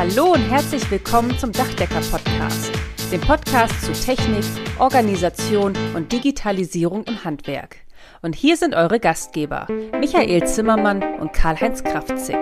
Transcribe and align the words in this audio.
Hallo 0.00 0.32
und 0.32 0.40
herzlich 0.40 0.90
willkommen 0.90 1.38
zum 1.38 1.52
Dachdecker 1.52 2.00
Podcast, 2.00 2.72
dem 3.12 3.20
Podcast 3.20 3.82
zu 3.82 3.92
Technik, 3.92 4.46
Organisation 4.78 5.74
und 5.94 6.10
Digitalisierung 6.10 7.04
im 7.04 7.22
Handwerk. 7.22 7.76
Und 8.22 8.34
hier 8.34 8.56
sind 8.56 8.74
eure 8.74 8.98
Gastgeber, 8.98 9.66
Michael 10.00 10.46
Zimmermann 10.46 11.02
und 11.20 11.34
Karl-Heinz 11.34 11.84
Kraftzig. 11.84 12.38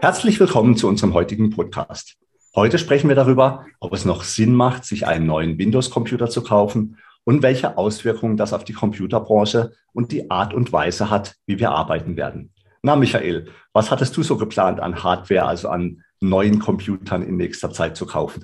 Herzlich 0.00 0.40
willkommen 0.40 0.78
zu 0.78 0.88
unserem 0.88 1.12
heutigen 1.12 1.50
Podcast. 1.50 2.16
Heute 2.54 2.78
sprechen 2.78 3.08
wir 3.08 3.16
darüber, 3.16 3.66
ob 3.78 3.92
es 3.92 4.06
noch 4.06 4.22
Sinn 4.22 4.54
macht, 4.54 4.86
sich 4.86 5.06
einen 5.06 5.26
neuen 5.26 5.58
Windows-Computer 5.58 6.30
zu 6.30 6.42
kaufen 6.42 6.96
und 7.24 7.42
welche 7.42 7.76
Auswirkungen 7.76 8.38
das 8.38 8.54
auf 8.54 8.64
die 8.64 8.72
Computerbranche 8.72 9.72
und 9.92 10.12
die 10.12 10.30
Art 10.30 10.54
und 10.54 10.72
Weise 10.72 11.10
hat, 11.10 11.34
wie 11.44 11.58
wir 11.58 11.72
arbeiten 11.72 12.16
werden. 12.16 12.53
Na, 12.86 12.96
Michael, 12.96 13.46
was 13.72 13.90
hattest 13.90 14.14
du 14.14 14.22
so 14.22 14.36
geplant 14.36 14.78
an 14.78 15.02
Hardware, 15.02 15.46
also 15.46 15.70
an 15.70 16.02
neuen 16.20 16.58
Computern 16.58 17.22
in 17.22 17.38
nächster 17.38 17.70
Zeit 17.70 17.96
zu 17.96 18.04
kaufen? 18.04 18.42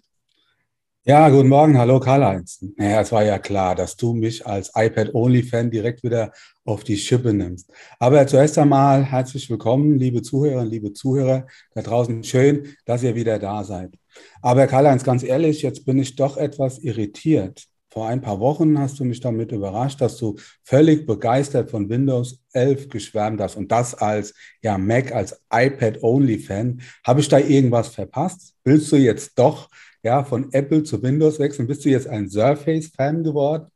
Ja, 1.05 1.29
guten 1.29 1.51
Morgen, 1.51 1.77
hallo 1.77 2.01
Karl-Heinz. 2.01 2.65
Naja, 2.79 3.03
es 3.03 3.13
war 3.13 3.23
ja 3.23 3.39
klar, 3.39 3.75
dass 3.75 3.97
du 3.97 4.15
mich 4.15 4.47
als 4.47 4.73
iPad-Only-Fan 4.75 5.71
direkt 5.71 6.03
wieder 6.03 6.33
auf 6.65 6.85
die 6.85 6.97
Schippe 6.97 7.35
nimmst. 7.35 7.71
Aber 7.99 8.27
zuerst 8.27 8.57
einmal 8.57 9.05
herzlich 9.05 9.51
willkommen, 9.51 9.99
liebe 9.99 10.23
Zuhörerinnen, 10.23 10.71
liebe 10.71 10.95
Zuhörer 10.95 11.47
da 11.75 11.83
draußen. 11.83 12.25
Schön, 12.25 12.75
dass 12.87 13.02
ihr 13.02 13.15
wieder 13.15 13.38
da 13.38 13.63
seid. 13.63 13.93
Aber 14.41 14.66
Karl-Heinz, 14.66 15.05
ganz 15.05 15.23
ehrlich, 15.23 15.61
jetzt 15.61 15.85
bin 15.85 15.99
ich 15.99 16.16
doch 16.16 16.38
etwas 16.38 16.79
irritiert. 16.79 17.66
Vor 17.93 18.07
ein 18.07 18.21
paar 18.21 18.39
Wochen 18.39 18.79
hast 18.79 19.01
du 19.01 19.05
mich 19.05 19.19
damit 19.19 19.51
überrascht, 19.51 20.01
dass 20.01 20.17
du 20.17 20.37
völlig 20.62 21.07
begeistert 21.07 21.73
von 21.73 21.89
Windows 21.89 22.41
11 22.53 22.89
geschwärmt 22.89 23.41
hast 23.41 23.57
und 23.57 23.73
das 23.73 23.95
als 23.95 24.33
ja 24.63 24.79
Mac, 24.79 25.13
als 25.13 25.43
iPad-Only-Fan. 25.53 26.83
Habe 27.05 27.21
ich 27.21 27.29
da 27.29 27.39
irgendwas 27.39 27.88
verpasst? 27.88 28.55
Willst 28.63 28.93
du 28.93 28.96
jetzt 28.96 29.37
doch 29.37 29.68
ja 30.05 30.23
von 30.23 30.52
Apple 30.52 30.85
zu 30.85 31.02
Windows 31.02 31.41
wechseln? 31.41 31.66
Bist 31.66 31.85
du 31.85 31.88
jetzt 31.88 32.07
ein 32.07 32.30
Surface-Fan 32.30 33.24
geworden? 33.24 33.66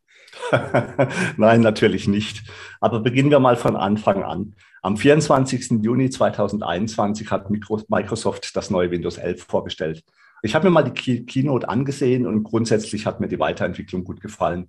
Nein, 1.37 1.61
natürlich 1.63 2.07
nicht. 2.07 2.45
Aber 2.81 3.01
beginnen 3.01 3.31
wir 3.31 3.41
mal 3.41 3.57
von 3.57 3.75
Anfang 3.75 4.23
an. 4.23 4.55
Am 4.83 4.97
24. 4.97 5.83
Juni 5.83 6.11
2021 6.11 7.31
hat 7.31 7.49
Microsoft 7.89 8.55
das 8.55 8.71
neue 8.71 8.91
Windows 8.91 9.19
11 9.19 9.43
vorgestellt. 9.43 10.05
Ich 10.45 10.55
habe 10.55 10.67
mir 10.67 10.73
mal 10.73 10.83
die 10.83 11.25
Keynote 11.25 11.71
angesehen 11.71 12.27
und 12.27 12.43
grundsätzlich 12.43 13.07
hat 13.07 13.19
mir 13.19 13.29
die 13.29 13.39
Weiterentwicklung 13.39 14.05
gut 14.05 14.21
gefallen. 14.21 14.69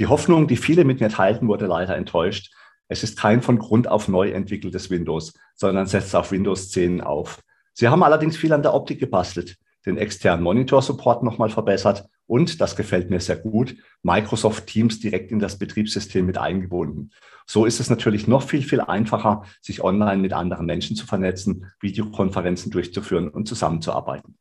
Die 0.00 0.08
Hoffnung, 0.08 0.48
die 0.48 0.56
viele 0.56 0.84
mit 0.84 0.98
mir 0.98 1.10
teilten, 1.10 1.46
wurde 1.46 1.66
leider 1.66 1.96
enttäuscht. 1.96 2.52
Es 2.88 3.04
ist 3.04 3.16
kein 3.16 3.40
von 3.40 3.60
Grund 3.60 3.86
auf 3.86 4.08
neu 4.08 4.32
entwickeltes 4.32 4.90
Windows, 4.90 5.34
sondern 5.54 5.86
setzt 5.86 6.16
auf 6.16 6.32
Windows 6.32 6.72
10 6.72 7.02
auf. 7.02 7.40
Sie 7.72 7.86
haben 7.86 8.02
allerdings 8.02 8.36
viel 8.36 8.52
an 8.52 8.64
der 8.64 8.74
Optik 8.74 8.98
gebastelt, 8.98 9.58
den 9.86 9.96
externen 9.96 10.42
Monitor-Support 10.42 11.22
nochmal 11.22 11.50
verbessert 11.50 12.08
und, 12.26 12.60
das 12.60 12.74
gefällt 12.74 13.08
mir 13.08 13.20
sehr 13.20 13.36
gut, 13.36 13.76
Microsoft 14.02 14.66
Teams 14.66 14.98
direkt 14.98 15.30
in 15.30 15.38
das 15.38 15.56
Betriebssystem 15.56 16.26
mit 16.26 16.36
eingebunden. 16.36 17.12
So 17.46 17.64
ist 17.64 17.78
es 17.78 17.88
natürlich 17.88 18.26
noch 18.26 18.42
viel, 18.42 18.62
viel 18.62 18.80
einfacher, 18.80 19.44
sich 19.60 19.84
online 19.84 20.20
mit 20.20 20.32
anderen 20.32 20.66
Menschen 20.66 20.96
zu 20.96 21.06
vernetzen, 21.06 21.70
Videokonferenzen 21.78 22.72
durchzuführen 22.72 23.28
und 23.28 23.46
zusammenzuarbeiten. 23.46 24.36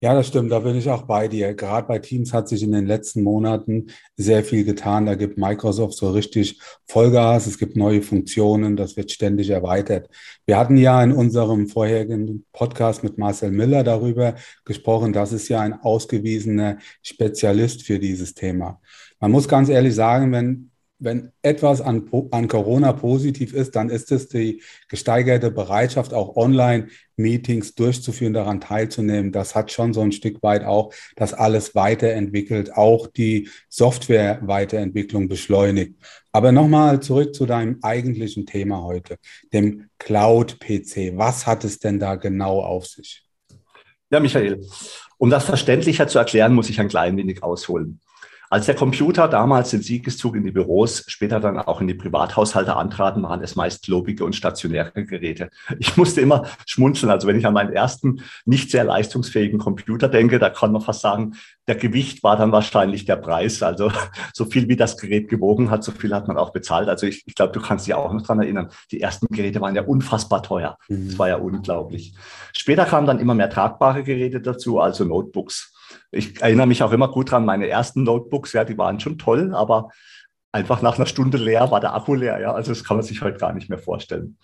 Ja, 0.00 0.14
das 0.14 0.28
stimmt, 0.28 0.52
da 0.52 0.60
bin 0.60 0.76
ich 0.76 0.88
auch 0.88 1.02
bei 1.02 1.26
dir. 1.26 1.54
Gerade 1.54 1.88
bei 1.88 1.98
Teams 1.98 2.32
hat 2.32 2.48
sich 2.48 2.62
in 2.62 2.70
den 2.70 2.86
letzten 2.86 3.20
Monaten 3.24 3.88
sehr 4.16 4.44
viel 4.44 4.64
getan. 4.64 5.06
Da 5.06 5.16
gibt 5.16 5.38
Microsoft 5.38 5.94
so 5.94 6.10
richtig 6.12 6.60
Vollgas, 6.86 7.48
es 7.48 7.58
gibt 7.58 7.76
neue 7.76 8.00
Funktionen, 8.02 8.76
das 8.76 8.96
wird 8.96 9.10
ständig 9.10 9.50
erweitert. 9.50 10.08
Wir 10.46 10.56
hatten 10.56 10.76
ja 10.76 11.02
in 11.02 11.10
unserem 11.10 11.66
vorherigen 11.66 12.46
Podcast 12.52 13.02
mit 13.02 13.18
Marcel 13.18 13.50
Miller 13.50 13.82
darüber 13.82 14.36
gesprochen, 14.64 15.12
das 15.12 15.32
ist 15.32 15.48
ja 15.48 15.60
ein 15.62 15.72
ausgewiesener 15.72 16.78
Spezialist 17.02 17.82
für 17.82 17.98
dieses 17.98 18.34
Thema. 18.34 18.80
Man 19.18 19.32
muss 19.32 19.48
ganz 19.48 19.68
ehrlich 19.68 19.96
sagen, 19.96 20.30
wenn 20.30 20.67
wenn 20.98 21.30
etwas 21.42 21.80
an, 21.80 22.08
an 22.32 22.48
Corona 22.48 22.92
positiv 22.92 23.54
ist, 23.54 23.76
dann 23.76 23.88
ist 23.88 24.10
es 24.10 24.28
die 24.28 24.62
gesteigerte 24.88 25.50
Bereitschaft, 25.50 26.12
auch 26.12 26.36
Online-Meetings 26.36 27.74
durchzuführen, 27.74 28.32
daran 28.32 28.60
teilzunehmen. 28.60 29.30
Das 29.30 29.54
hat 29.54 29.70
schon 29.70 29.94
so 29.94 30.00
ein 30.00 30.12
Stück 30.12 30.42
weit 30.42 30.64
auch 30.64 30.92
das 31.14 31.34
alles 31.34 31.74
weiterentwickelt, 31.74 32.74
auch 32.74 33.06
die 33.06 33.48
Software-Weiterentwicklung 33.68 35.28
beschleunigt. 35.28 35.94
Aber 36.32 36.50
nochmal 36.50 37.00
zurück 37.00 37.34
zu 37.34 37.46
deinem 37.46 37.78
eigentlichen 37.82 38.44
Thema 38.44 38.82
heute, 38.82 39.18
dem 39.52 39.88
Cloud-PC. 39.98 41.16
Was 41.16 41.46
hat 41.46 41.64
es 41.64 41.78
denn 41.78 42.00
da 42.00 42.16
genau 42.16 42.60
auf 42.60 42.86
sich? 42.86 43.24
Ja, 44.10 44.20
Michael, 44.20 44.66
um 45.18 45.30
das 45.30 45.44
verständlicher 45.44 46.08
zu 46.08 46.18
erklären, 46.18 46.54
muss 46.54 46.70
ich 46.70 46.80
ein 46.80 46.88
klein 46.88 47.16
wenig 47.16 47.42
ausholen. 47.42 48.00
Als 48.50 48.66
der 48.66 48.74
Computer 48.74 49.28
damals 49.28 49.70
den 49.70 49.82
Siegeszug 49.82 50.34
in 50.34 50.44
die 50.44 50.50
Büros, 50.50 51.04
später 51.06 51.38
dann 51.38 51.58
auch 51.58 51.80
in 51.80 51.86
die 51.86 51.94
Privathaushalte 51.94 52.76
antraten, 52.76 53.22
waren 53.22 53.42
es 53.42 53.56
meist 53.56 53.86
lobige 53.88 54.24
und 54.24 54.34
stationäre 54.34 55.04
Geräte. 55.04 55.50
Ich 55.78 55.96
musste 55.96 56.22
immer 56.22 56.46
schmunzeln. 56.66 57.10
Also 57.10 57.28
wenn 57.28 57.38
ich 57.38 57.46
an 57.46 57.52
meinen 57.52 57.72
ersten 57.72 58.22
nicht 58.46 58.70
sehr 58.70 58.84
leistungsfähigen 58.84 59.58
Computer 59.58 60.08
denke, 60.08 60.38
da 60.38 60.48
kann 60.48 60.72
man 60.72 60.80
fast 60.80 61.02
sagen, 61.02 61.34
der 61.66 61.74
Gewicht 61.74 62.22
war 62.22 62.36
dann 62.36 62.50
wahrscheinlich 62.50 63.04
der 63.04 63.16
Preis. 63.16 63.62
Also 63.62 63.92
so 64.32 64.46
viel 64.46 64.68
wie 64.68 64.76
das 64.76 64.96
Gerät 64.96 65.28
gewogen 65.28 65.70
hat, 65.70 65.84
so 65.84 65.92
viel 65.92 66.14
hat 66.14 66.26
man 66.26 66.38
auch 66.38 66.50
bezahlt. 66.50 66.88
Also 66.88 67.06
ich, 67.06 67.24
ich 67.26 67.34
glaube, 67.34 67.52
du 67.52 67.60
kannst 67.60 67.86
dich 67.86 67.94
auch 67.94 68.12
noch 68.12 68.22
dran 68.22 68.40
erinnern. 68.40 68.70
Die 68.90 69.00
ersten 69.00 69.26
Geräte 69.26 69.60
waren 69.60 69.74
ja 69.74 69.82
unfassbar 69.82 70.42
teuer. 70.42 70.78
Mhm. 70.88 71.08
Das 71.08 71.18
war 71.18 71.28
ja 71.28 71.36
unglaublich. 71.36 72.14
Später 72.52 72.86
kamen 72.86 73.06
dann 73.06 73.20
immer 73.20 73.34
mehr 73.34 73.50
tragbare 73.50 74.02
Geräte 74.02 74.40
dazu, 74.40 74.80
also 74.80 75.04
Notebooks. 75.04 75.74
Ich 76.10 76.40
erinnere 76.40 76.66
mich 76.66 76.82
auch 76.82 76.92
immer 76.92 77.08
gut 77.08 77.30
dran, 77.30 77.44
meine 77.44 77.68
ersten 77.68 78.02
Notebooks, 78.02 78.52
ja, 78.52 78.64
die 78.64 78.78
waren 78.78 79.00
schon 79.00 79.18
toll, 79.18 79.54
aber 79.54 79.90
einfach 80.52 80.80
nach 80.82 80.96
einer 80.96 81.06
Stunde 81.06 81.36
leer 81.36 81.70
war 81.70 81.80
der 81.80 81.94
Akku 81.94 82.14
leer. 82.14 82.40
Ja, 82.40 82.52
also 82.52 82.72
das 82.72 82.84
kann 82.84 82.96
man 82.96 83.04
sich 83.04 83.22
heute 83.22 83.38
gar 83.38 83.52
nicht 83.52 83.68
mehr 83.68 83.78
vorstellen. 83.78 84.38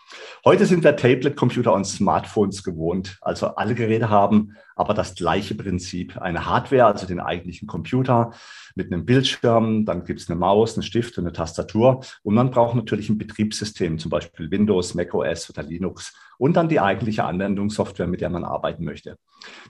Heute 0.45 0.67
sind 0.67 0.85
wir 0.85 0.97
Tablet-Computer 0.97 1.73
und 1.73 1.87
Smartphones 1.87 2.63
gewohnt. 2.63 3.19
Also 3.23 3.49
alle 3.49 3.75
Geräte 3.75 4.11
haben 4.11 4.57
aber 4.77 4.93
das 4.93 5.15
gleiche 5.15 5.55
Prinzip. 5.55 6.19
Eine 6.19 6.47
Hardware, 6.47 6.87
also 6.87 7.07
den 7.07 7.21
eigentlichen 7.21 7.67
Computer 7.67 8.33
mit 8.75 8.93
einem 8.93 9.05
Bildschirm, 9.05 9.85
dann 9.85 10.05
gibt 10.05 10.21
es 10.21 10.29
eine 10.29 10.39
Maus, 10.39 10.75
einen 10.75 10.83
Stift 10.83 11.17
und 11.19 11.25
eine 11.25 11.33
Tastatur. 11.33 12.05
Und 12.23 12.35
man 12.35 12.51
braucht 12.51 12.75
natürlich 12.75 13.09
ein 13.09 13.19
Betriebssystem, 13.19 13.99
zum 13.99 14.11
Beispiel 14.11 14.51
Windows, 14.51 14.95
macOS 14.95 15.49
oder 15.51 15.63
Linux 15.63 16.15
und 16.39 16.57
dann 16.57 16.69
die 16.69 16.81
eigentliche 16.81 17.25
Anwendungssoftware, 17.25 18.07
mit 18.07 18.21
der 18.21 18.31
man 18.31 18.45
arbeiten 18.45 18.85
möchte. 18.85 19.17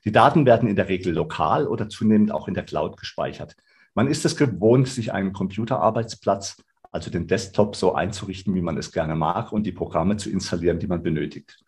Die 0.04 0.12
Daten 0.12 0.46
werden 0.46 0.68
in 0.68 0.76
der 0.76 0.88
Regel 0.88 1.12
lokal 1.12 1.66
oder 1.66 1.88
zunehmend 1.88 2.32
auch 2.32 2.48
in 2.48 2.54
der 2.54 2.64
Cloud 2.64 2.96
gespeichert. 2.96 3.56
Man 3.94 4.08
ist 4.08 4.24
es 4.24 4.36
gewohnt, 4.36 4.88
sich 4.88 5.12
einen 5.12 5.32
Computerarbeitsplatz, 5.32 6.62
also 6.90 7.10
den 7.10 7.26
Desktop, 7.26 7.76
so 7.76 7.94
einzurichten, 7.94 8.54
wie 8.54 8.62
man 8.62 8.78
es 8.78 8.92
gerne 8.92 9.14
mag 9.14 9.52
und 9.52 9.64
die 9.64 9.72
Programme 9.72 10.16
zu 10.16 10.30
installieren, 10.30 10.78
die 10.78 10.86
man 10.86 11.02
benötigt, 11.02 11.62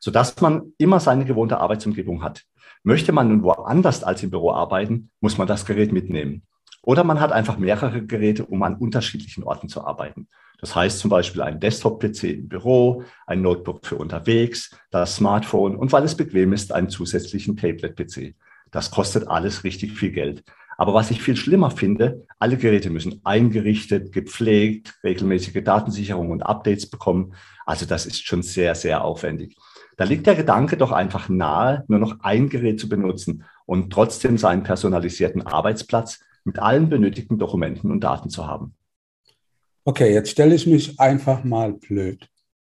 sodass 0.00 0.40
man 0.40 0.72
immer 0.78 1.00
seine 1.00 1.24
gewohnte 1.24 1.58
Arbeitsumgebung 1.58 2.22
hat. 2.22 2.44
Möchte 2.82 3.12
man 3.12 3.28
nun 3.28 3.42
woanders 3.42 4.04
als 4.04 4.22
im 4.22 4.30
Büro 4.30 4.52
arbeiten, 4.52 5.10
muss 5.20 5.38
man 5.38 5.48
das 5.48 5.66
Gerät 5.66 5.92
mitnehmen. 5.92 6.42
Oder 6.82 7.04
man 7.04 7.20
hat 7.20 7.32
einfach 7.32 7.58
mehrere 7.58 8.04
Geräte, 8.04 8.44
um 8.46 8.62
an 8.62 8.76
unterschiedlichen 8.76 9.44
Orten 9.44 9.68
zu 9.68 9.84
arbeiten. 9.84 10.28
Das 10.60 10.74
heißt 10.74 10.98
zum 10.98 11.10
Beispiel 11.10 11.42
ein 11.42 11.60
Desktop-PC 11.60 12.24
im 12.24 12.48
Büro, 12.48 13.04
ein 13.26 13.42
Notebook 13.42 13.86
für 13.86 13.96
unterwegs, 13.96 14.76
das 14.90 15.16
Smartphone 15.16 15.76
und 15.76 15.92
weil 15.92 16.04
es 16.04 16.16
bequem 16.16 16.52
ist, 16.52 16.72
einen 16.72 16.88
zusätzlichen 16.88 17.56
Tablet-PC. 17.56 18.34
Das 18.70 18.90
kostet 18.90 19.28
alles 19.28 19.64
richtig 19.64 19.92
viel 19.92 20.10
Geld. 20.10 20.42
Aber 20.76 20.94
was 20.94 21.10
ich 21.10 21.22
viel 21.22 21.36
schlimmer 21.36 21.70
finde, 21.70 22.24
alle 22.38 22.56
Geräte 22.56 22.90
müssen 22.90 23.20
eingerichtet, 23.24 24.12
gepflegt, 24.12 24.94
regelmäßige 25.02 25.64
Datensicherung 25.64 26.30
und 26.30 26.44
Updates 26.44 26.88
bekommen. 26.88 27.34
Also 27.66 27.84
das 27.84 28.06
ist 28.06 28.24
schon 28.24 28.42
sehr, 28.42 28.74
sehr 28.76 29.04
aufwendig. 29.04 29.56
Da 29.96 30.04
liegt 30.04 30.28
der 30.28 30.36
Gedanke 30.36 30.76
doch 30.76 30.92
einfach 30.92 31.28
nahe, 31.28 31.84
nur 31.88 31.98
noch 31.98 32.20
ein 32.20 32.48
Gerät 32.48 32.78
zu 32.78 32.88
benutzen 32.88 33.44
und 33.66 33.92
trotzdem 33.92 34.38
seinen 34.38 34.62
personalisierten 34.62 35.44
Arbeitsplatz 35.44 36.20
mit 36.48 36.58
allen 36.58 36.88
benötigten 36.88 37.38
Dokumenten 37.38 37.90
und 37.90 38.00
Daten 38.00 38.30
zu 38.30 38.46
haben. 38.46 38.74
Okay, 39.84 40.12
jetzt 40.12 40.30
stelle 40.30 40.54
ich 40.54 40.66
mich 40.66 40.98
einfach 40.98 41.44
mal 41.44 41.74
blöd. 41.74 42.28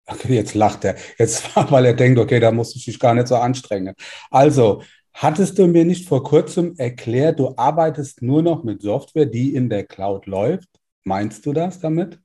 Okay, 0.07 0.35
jetzt 0.35 0.55
lacht 0.55 0.85
er. 0.85 0.97
Jetzt, 1.19 1.55
weil 1.71 1.85
er 1.85 1.95
denkt, 1.95 2.19
okay, 2.19 2.41
da 2.41 2.51
muss 2.53 2.75
ich 2.75 2.85
dich 2.87 2.99
gar 2.99 3.15
nicht 3.15 3.29
so 3.29 3.37
anstrengen. 3.37 3.95
Also, 4.31 4.83
hattest 5.13 5.59
du 5.59 5.67
mir 5.67 5.85
nicht 5.85 6.09
vor 6.09 6.23
kurzem 6.23 6.75
erklärt, 6.79 7.39
du 7.39 7.55
arbeitest 7.57 8.23
nur 8.23 8.43
noch 8.43 8.65
mit 8.65 8.83
Software, 8.83 9.27
die 9.27 9.55
in 9.55 9.69
der 9.69 9.85
Cloud 9.85 10.27
läuft? 10.27 10.69
Meinst 11.05 11.45
du 11.45 11.53
das 11.53 11.81
damit? 11.81 12.19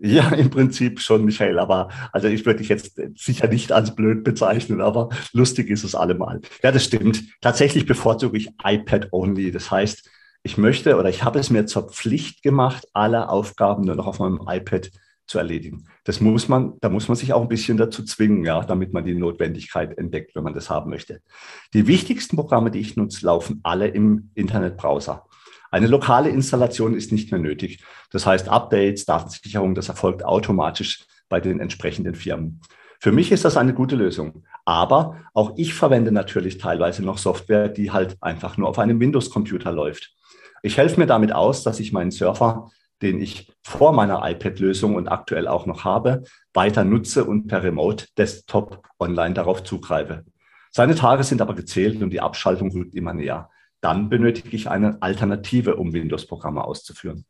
Ja, 0.00 0.30
im 0.30 0.50
Prinzip 0.50 1.00
schon, 1.00 1.24
Michael. 1.24 1.58
Aber 1.58 1.88
also 2.12 2.28
ich 2.28 2.44
würde 2.44 2.58
dich 2.58 2.68
jetzt 2.68 3.00
sicher 3.16 3.48
nicht 3.48 3.72
als 3.72 3.94
blöd 3.94 4.24
bezeichnen, 4.24 4.80
aber 4.80 5.08
lustig 5.32 5.70
ist 5.70 5.84
es 5.84 5.94
allemal. 5.94 6.40
Ja, 6.62 6.72
das 6.72 6.84
stimmt. 6.84 7.22
Tatsächlich 7.40 7.86
bevorzuge 7.86 8.36
ich 8.36 8.50
iPad 8.62 9.08
only. 9.12 9.52
Das 9.52 9.70
heißt, 9.70 10.10
ich 10.44 10.58
möchte 10.58 10.96
oder 10.96 11.08
ich 11.08 11.24
habe 11.24 11.38
es 11.38 11.50
mir 11.50 11.66
zur 11.66 11.88
Pflicht 11.88 12.42
gemacht, 12.42 12.86
alle 12.92 13.30
Aufgaben 13.30 13.82
nur 13.82 13.96
noch 13.96 14.06
auf 14.06 14.18
meinem 14.18 14.40
iPad 14.46 14.90
zu 15.26 15.38
erledigen. 15.38 15.86
Das 16.04 16.20
muss 16.20 16.48
man, 16.48 16.74
da 16.82 16.90
muss 16.90 17.08
man 17.08 17.16
sich 17.16 17.32
auch 17.32 17.40
ein 17.40 17.48
bisschen 17.48 17.78
dazu 17.78 18.04
zwingen, 18.04 18.44
ja, 18.44 18.62
damit 18.62 18.92
man 18.92 19.06
die 19.06 19.14
Notwendigkeit 19.14 19.96
entdeckt, 19.96 20.36
wenn 20.36 20.44
man 20.44 20.52
das 20.52 20.68
haben 20.68 20.90
möchte. 20.90 21.22
Die 21.72 21.86
wichtigsten 21.86 22.36
Programme, 22.36 22.70
die 22.70 22.80
ich 22.80 22.94
nutze, 22.94 23.24
laufen 23.24 23.60
alle 23.62 23.88
im 23.88 24.30
Internetbrowser. 24.34 25.24
Eine 25.70 25.86
lokale 25.86 26.28
Installation 26.28 26.94
ist 26.94 27.10
nicht 27.10 27.32
mehr 27.32 27.40
nötig. 27.40 27.82
Das 28.10 28.26
heißt, 28.26 28.50
Updates, 28.50 29.06
Datensicherung, 29.06 29.74
das 29.74 29.88
erfolgt 29.88 30.26
automatisch 30.26 31.06
bei 31.30 31.40
den 31.40 31.58
entsprechenden 31.58 32.14
Firmen. 32.14 32.60
Für 33.04 33.12
mich 33.12 33.30
ist 33.32 33.44
das 33.44 33.58
eine 33.58 33.74
gute 33.74 33.96
Lösung. 33.96 34.44
Aber 34.64 35.20
auch 35.34 35.52
ich 35.58 35.74
verwende 35.74 36.10
natürlich 36.10 36.56
teilweise 36.56 37.04
noch 37.04 37.18
Software, 37.18 37.68
die 37.68 37.90
halt 37.90 38.16
einfach 38.22 38.56
nur 38.56 38.66
auf 38.66 38.78
einem 38.78 38.98
Windows-Computer 38.98 39.72
läuft. 39.72 40.14
Ich 40.62 40.78
helfe 40.78 40.98
mir 40.98 41.04
damit 41.04 41.30
aus, 41.30 41.62
dass 41.62 41.80
ich 41.80 41.92
meinen 41.92 42.12
Surfer, 42.12 42.70
den 43.02 43.20
ich 43.20 43.52
vor 43.62 43.92
meiner 43.92 44.26
iPad-Lösung 44.26 44.94
und 44.94 45.08
aktuell 45.08 45.48
auch 45.48 45.66
noch 45.66 45.84
habe, 45.84 46.22
weiter 46.54 46.82
nutze 46.82 47.26
und 47.26 47.46
per 47.46 47.62
Remote 47.62 48.06
Desktop 48.16 48.82
online 48.98 49.34
darauf 49.34 49.64
zugreife. 49.64 50.24
Seine 50.70 50.94
Tage 50.94 51.24
sind 51.24 51.42
aber 51.42 51.54
gezählt 51.54 52.00
und 52.00 52.08
die 52.08 52.22
Abschaltung 52.22 52.72
rückt 52.72 52.94
immer 52.94 53.12
näher. 53.12 53.50
Dann 53.82 54.08
benötige 54.08 54.56
ich 54.56 54.70
eine 54.70 55.02
Alternative, 55.02 55.76
um 55.76 55.92
Windows-Programme 55.92 56.64
auszuführen. 56.64 57.26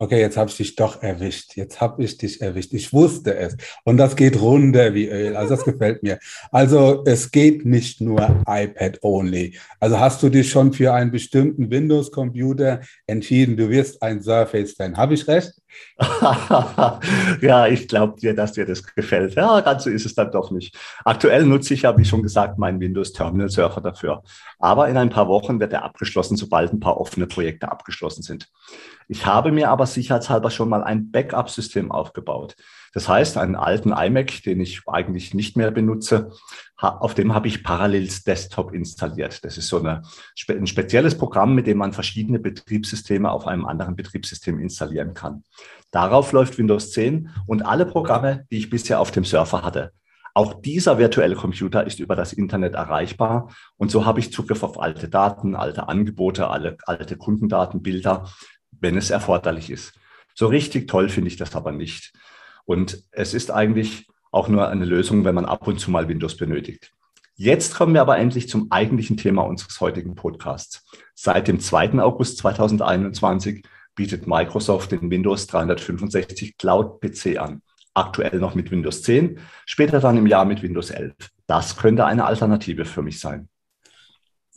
Okay, 0.00 0.20
jetzt 0.20 0.36
habe 0.36 0.48
ich 0.48 0.56
dich 0.56 0.76
doch 0.76 1.02
erwischt. 1.02 1.56
Jetzt 1.56 1.80
habe 1.80 2.04
ich 2.04 2.16
dich 2.16 2.40
erwischt. 2.40 2.72
Ich 2.72 2.92
wusste 2.92 3.34
es. 3.36 3.56
Und 3.82 3.96
das 3.96 4.14
geht 4.14 4.40
runter 4.40 4.94
wie 4.94 5.08
Öl. 5.08 5.34
Also 5.34 5.56
das 5.56 5.64
gefällt 5.64 6.04
mir. 6.04 6.20
Also 6.52 7.02
es 7.04 7.32
geht 7.32 7.64
nicht 7.66 8.00
nur 8.00 8.44
iPad 8.46 9.02
only. 9.02 9.58
Also 9.80 9.98
hast 9.98 10.22
du 10.22 10.28
dich 10.28 10.50
schon 10.50 10.72
für 10.72 10.94
einen 10.94 11.10
bestimmten 11.10 11.68
Windows-Computer 11.68 12.80
entschieden. 13.08 13.56
Du 13.56 13.70
wirst 13.70 14.00
ein 14.00 14.22
Surface-Fan. 14.22 14.96
Habe 14.96 15.14
ich 15.14 15.26
recht? 15.26 15.57
ja, 17.40 17.66
ich 17.66 17.88
glaube 17.88 18.20
dir, 18.20 18.34
dass 18.34 18.52
dir 18.52 18.66
das 18.66 18.82
gefällt. 18.82 19.34
Ja, 19.34 19.60
ganz 19.60 19.84
so 19.84 19.90
ist 19.90 20.06
es 20.06 20.14
dann 20.14 20.30
doch 20.30 20.50
nicht. 20.50 20.76
Aktuell 21.04 21.44
nutze 21.44 21.74
ich 21.74 21.82
ja, 21.82 21.96
wie 21.96 22.04
schon 22.04 22.22
gesagt, 22.22 22.58
meinen 22.58 22.80
Windows 22.80 23.12
Terminal 23.12 23.48
Surfer 23.48 23.80
dafür. 23.80 24.22
Aber 24.58 24.88
in 24.88 24.96
ein 24.96 25.10
paar 25.10 25.28
Wochen 25.28 25.60
wird 25.60 25.72
er 25.72 25.84
abgeschlossen, 25.84 26.36
sobald 26.36 26.72
ein 26.72 26.80
paar 26.80 26.98
offene 26.98 27.26
Projekte 27.26 27.70
abgeschlossen 27.70 28.22
sind. 28.22 28.48
Ich 29.08 29.26
habe 29.26 29.52
mir 29.52 29.70
aber 29.70 29.86
sicherheitshalber 29.86 30.50
schon 30.50 30.68
mal 30.68 30.84
ein 30.84 31.10
Backup-System 31.10 31.90
aufgebaut. 31.90 32.56
Das 32.94 33.08
heißt, 33.08 33.36
einen 33.36 33.54
alten 33.54 33.92
iMac, 33.92 34.42
den 34.42 34.60
ich 34.60 34.82
eigentlich 34.86 35.34
nicht 35.34 35.56
mehr 35.56 35.70
benutze, 35.70 36.30
auf 36.76 37.14
dem 37.14 37.34
habe 37.34 37.48
ich 37.48 37.64
Parallels 37.64 38.24
Desktop 38.24 38.72
installiert. 38.72 39.44
Das 39.44 39.58
ist 39.58 39.68
so 39.68 39.78
eine, 39.78 40.02
ein 40.48 40.66
spezielles 40.66 41.18
Programm, 41.18 41.54
mit 41.54 41.66
dem 41.66 41.78
man 41.78 41.92
verschiedene 41.92 42.38
Betriebssysteme 42.38 43.30
auf 43.30 43.46
einem 43.46 43.66
anderen 43.66 43.96
Betriebssystem 43.96 44.58
installieren 44.58 45.14
kann. 45.14 45.44
Darauf 45.90 46.32
läuft 46.32 46.58
Windows 46.58 46.92
10 46.92 47.30
und 47.46 47.62
alle 47.62 47.86
Programme, 47.86 48.46
die 48.50 48.58
ich 48.58 48.70
bisher 48.70 49.00
auf 49.00 49.10
dem 49.10 49.24
Surfer 49.24 49.62
hatte. 49.62 49.92
Auch 50.34 50.54
dieser 50.54 50.98
virtuelle 50.98 51.34
Computer 51.34 51.84
ist 51.84 51.98
über 51.98 52.14
das 52.14 52.32
Internet 52.32 52.74
erreichbar 52.74 53.52
und 53.76 53.90
so 53.90 54.06
habe 54.06 54.20
ich 54.20 54.32
Zugriff 54.32 54.62
auf 54.62 54.78
alte 54.78 55.08
Daten, 55.08 55.56
alte 55.56 55.88
Angebote, 55.88 56.48
alle, 56.48 56.76
alte 56.86 57.16
Kundendaten, 57.16 57.82
Bilder, 57.82 58.30
wenn 58.70 58.96
es 58.96 59.10
erforderlich 59.10 59.68
ist. 59.68 59.98
So 60.34 60.46
richtig 60.46 60.86
toll 60.86 61.08
finde 61.08 61.26
ich 61.26 61.36
das 61.36 61.56
aber 61.56 61.72
nicht. 61.72 62.12
Und 62.68 63.02
es 63.12 63.32
ist 63.32 63.50
eigentlich 63.50 64.06
auch 64.30 64.48
nur 64.48 64.68
eine 64.68 64.84
Lösung, 64.84 65.24
wenn 65.24 65.34
man 65.34 65.46
ab 65.46 65.66
und 65.66 65.80
zu 65.80 65.90
mal 65.90 66.06
Windows 66.06 66.36
benötigt. 66.36 66.92
Jetzt 67.34 67.74
kommen 67.74 67.94
wir 67.94 68.02
aber 68.02 68.18
endlich 68.18 68.46
zum 68.46 68.70
eigentlichen 68.70 69.16
Thema 69.16 69.40
unseres 69.40 69.80
heutigen 69.80 70.14
Podcasts. 70.14 70.84
Seit 71.14 71.48
dem 71.48 71.60
2. 71.60 71.98
August 72.00 72.36
2021 72.36 73.64
bietet 73.94 74.26
Microsoft 74.26 74.92
den 74.92 75.10
Windows 75.10 75.46
365 75.46 76.58
Cloud 76.58 77.00
PC 77.00 77.38
an. 77.38 77.62
Aktuell 77.94 78.38
noch 78.38 78.54
mit 78.54 78.70
Windows 78.70 79.02
10, 79.02 79.38
später 79.64 79.98
dann 80.00 80.18
im 80.18 80.26
Jahr 80.26 80.44
mit 80.44 80.62
Windows 80.62 80.90
11. 80.90 81.14
Das 81.46 81.74
könnte 81.74 82.04
eine 82.04 82.26
Alternative 82.26 82.84
für 82.84 83.00
mich 83.00 83.18
sein. 83.18 83.48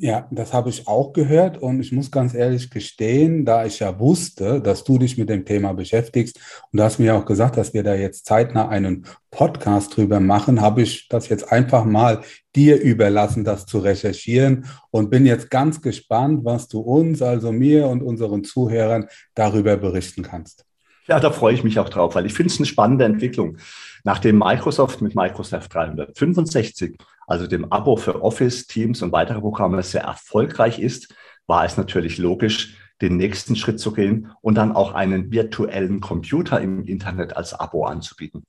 Ja, 0.03 0.27
das 0.31 0.51
habe 0.51 0.71
ich 0.71 0.87
auch 0.87 1.13
gehört 1.13 1.59
und 1.59 1.79
ich 1.79 1.91
muss 1.91 2.09
ganz 2.09 2.33
ehrlich 2.33 2.71
gestehen, 2.71 3.45
da 3.45 3.67
ich 3.67 3.81
ja 3.81 3.99
wusste, 3.99 4.59
dass 4.59 4.83
du 4.83 4.97
dich 4.97 5.19
mit 5.19 5.29
dem 5.29 5.45
Thema 5.45 5.73
beschäftigst 5.73 6.39
und 6.71 6.79
du 6.79 6.83
hast 6.83 6.97
mir 6.97 7.15
auch 7.15 7.23
gesagt, 7.23 7.55
dass 7.55 7.75
wir 7.75 7.83
da 7.83 7.93
jetzt 7.93 8.25
zeitnah 8.25 8.67
einen 8.67 9.05
Podcast 9.29 9.95
drüber 9.95 10.19
machen, 10.19 10.59
habe 10.59 10.81
ich 10.81 11.07
das 11.07 11.29
jetzt 11.29 11.51
einfach 11.51 11.85
mal 11.85 12.21
dir 12.55 12.81
überlassen, 12.81 13.43
das 13.43 13.67
zu 13.67 13.77
recherchieren 13.77 14.65
und 14.89 15.11
bin 15.11 15.27
jetzt 15.27 15.51
ganz 15.51 15.83
gespannt, 15.83 16.45
was 16.45 16.67
du 16.67 16.79
uns, 16.79 17.21
also 17.21 17.51
mir 17.51 17.85
und 17.85 18.01
unseren 18.01 18.43
Zuhörern 18.43 19.05
darüber 19.35 19.77
berichten 19.77 20.23
kannst. 20.23 20.65
Ja, 21.05 21.19
da 21.19 21.29
freue 21.29 21.53
ich 21.53 21.63
mich 21.63 21.77
auch 21.77 21.89
drauf, 21.89 22.15
weil 22.15 22.25
ich 22.25 22.33
finde 22.33 22.51
es 22.51 22.57
eine 22.57 22.65
spannende 22.65 23.05
Entwicklung. 23.05 23.57
Nachdem 24.03 24.39
Microsoft 24.39 25.01
mit 25.01 25.15
Microsoft 25.15 25.73
365, 25.73 26.97
also 27.27 27.47
dem 27.47 27.71
Abo 27.71 27.95
für 27.95 28.21
Office, 28.23 28.67
Teams 28.67 29.01
und 29.01 29.11
weitere 29.11 29.39
Programme 29.39 29.81
sehr 29.83 30.03
erfolgreich 30.03 30.79
ist, 30.79 31.13
war 31.47 31.65
es 31.65 31.77
natürlich 31.77 32.17
logisch, 32.17 32.77
den 33.01 33.17
nächsten 33.17 33.55
Schritt 33.55 33.79
zu 33.79 33.93
gehen 33.93 34.31
und 34.41 34.55
dann 34.55 34.71
auch 34.71 34.93
einen 34.93 35.31
virtuellen 35.31 36.01
Computer 36.01 36.61
im 36.61 36.85
Internet 36.85 37.35
als 37.35 37.53
Abo 37.53 37.85
anzubieten. 37.85 38.45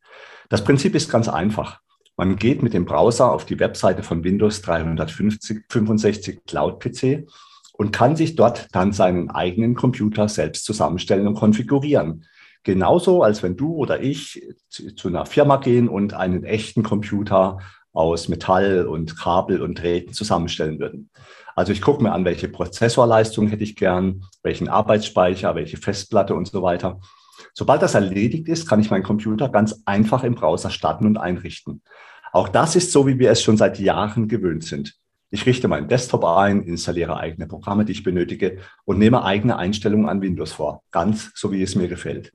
Das 0.49 0.63
Prinzip 0.63 0.95
ist 0.95 1.11
ganz 1.11 1.29
einfach. 1.29 1.81
Man 2.17 2.37
geht 2.37 2.63
mit 2.63 2.75
dem 2.75 2.85
Browser 2.85 3.33
auf 3.33 3.47
die 3.47 3.59
Webseite 3.59 4.03
von 4.03 4.23
Windows 4.23 4.61
365 4.61 6.45
Cloud 6.47 6.81
PC 6.81 7.27
und 7.73 7.93
kann 7.93 8.17
sich 8.17 8.37
dort 8.37 8.69
dann 8.73 8.93
seinen 8.93 9.31
eigenen 9.31 9.75
Computer 9.75 10.29
selbst 10.29 10.67
zusammenstellen 10.67 11.27
und 11.27 11.35
konfigurieren. 11.35 12.27
Genauso, 12.65 13.23
als 13.23 13.43
wenn 13.43 13.57
du 13.57 13.75
oder 13.75 14.01
ich 14.01 14.43
zu, 14.69 14.95
zu 14.95 15.09
einer 15.09 15.27
Firma 15.27 15.57
gehen 15.57 15.89
und 15.89 16.15
einen 16.15 16.45
echten 16.45 16.83
Computer 16.83 17.59
aus 17.93 18.29
Metall 18.29 18.87
und 18.87 19.19
Kabel 19.19 19.61
und 19.61 19.81
Drähten 19.81 20.13
zusammenstellen 20.13 20.79
würden. 20.79 21.11
Also 21.55 21.73
ich 21.73 21.83
gucke 21.83 22.03
mir 22.03 22.13
an, 22.13 22.25
welche 22.25 22.49
Prozessorleistung 22.49 23.49
hätte 23.49 23.65
ich 23.65 23.77
gern, 23.77 24.25
welchen 24.43 24.69
Arbeitsspeicher, 24.69 25.55
welche 25.55 25.77
Festplatte 25.77 26.35
und 26.35 26.47
so 26.47 26.63
weiter. 26.63 27.01
Sobald 27.53 27.83
das 27.83 27.95
erledigt 27.95 28.49
ist, 28.49 28.67
kann 28.69 28.81
ich 28.81 28.91
meinen 28.91 29.03
Computer 29.03 29.49
ganz 29.49 29.83
einfach 29.85 30.25
im 30.25 30.35
Browser 30.35 30.71
starten 30.71 31.07
und 31.07 31.19
einrichten. 31.19 31.83
Auch 32.33 32.49
das 32.49 32.77
ist 32.77 32.93
so, 32.93 33.07
wie 33.07 33.19
wir 33.19 33.31
es 33.31 33.43
schon 33.43 33.59
seit 33.59 33.79
Jahren 33.79 34.29
gewöhnt 34.29 34.65
sind. 34.65 34.95
Ich 35.31 35.45
richte 35.45 35.69
meinen 35.69 35.89
Desktop 35.89 36.25
ein, 36.25 36.63
installiere 36.63 37.17
eigene 37.17 37.47
Programme, 37.47 37.85
die 37.85 37.93
ich 37.93 38.03
benötige 38.03 38.59
und 38.85 38.99
nehme 38.99 39.25
eigene 39.25 39.57
Einstellungen 39.57 40.09
an 40.09 40.23
Windows 40.23 40.53
vor, 40.53 40.83
ganz 40.91 41.33
so 41.35 41.53
wie 41.53 41.63
es 41.63 41.75
mir 41.75 41.89
gefällt. 41.89 42.33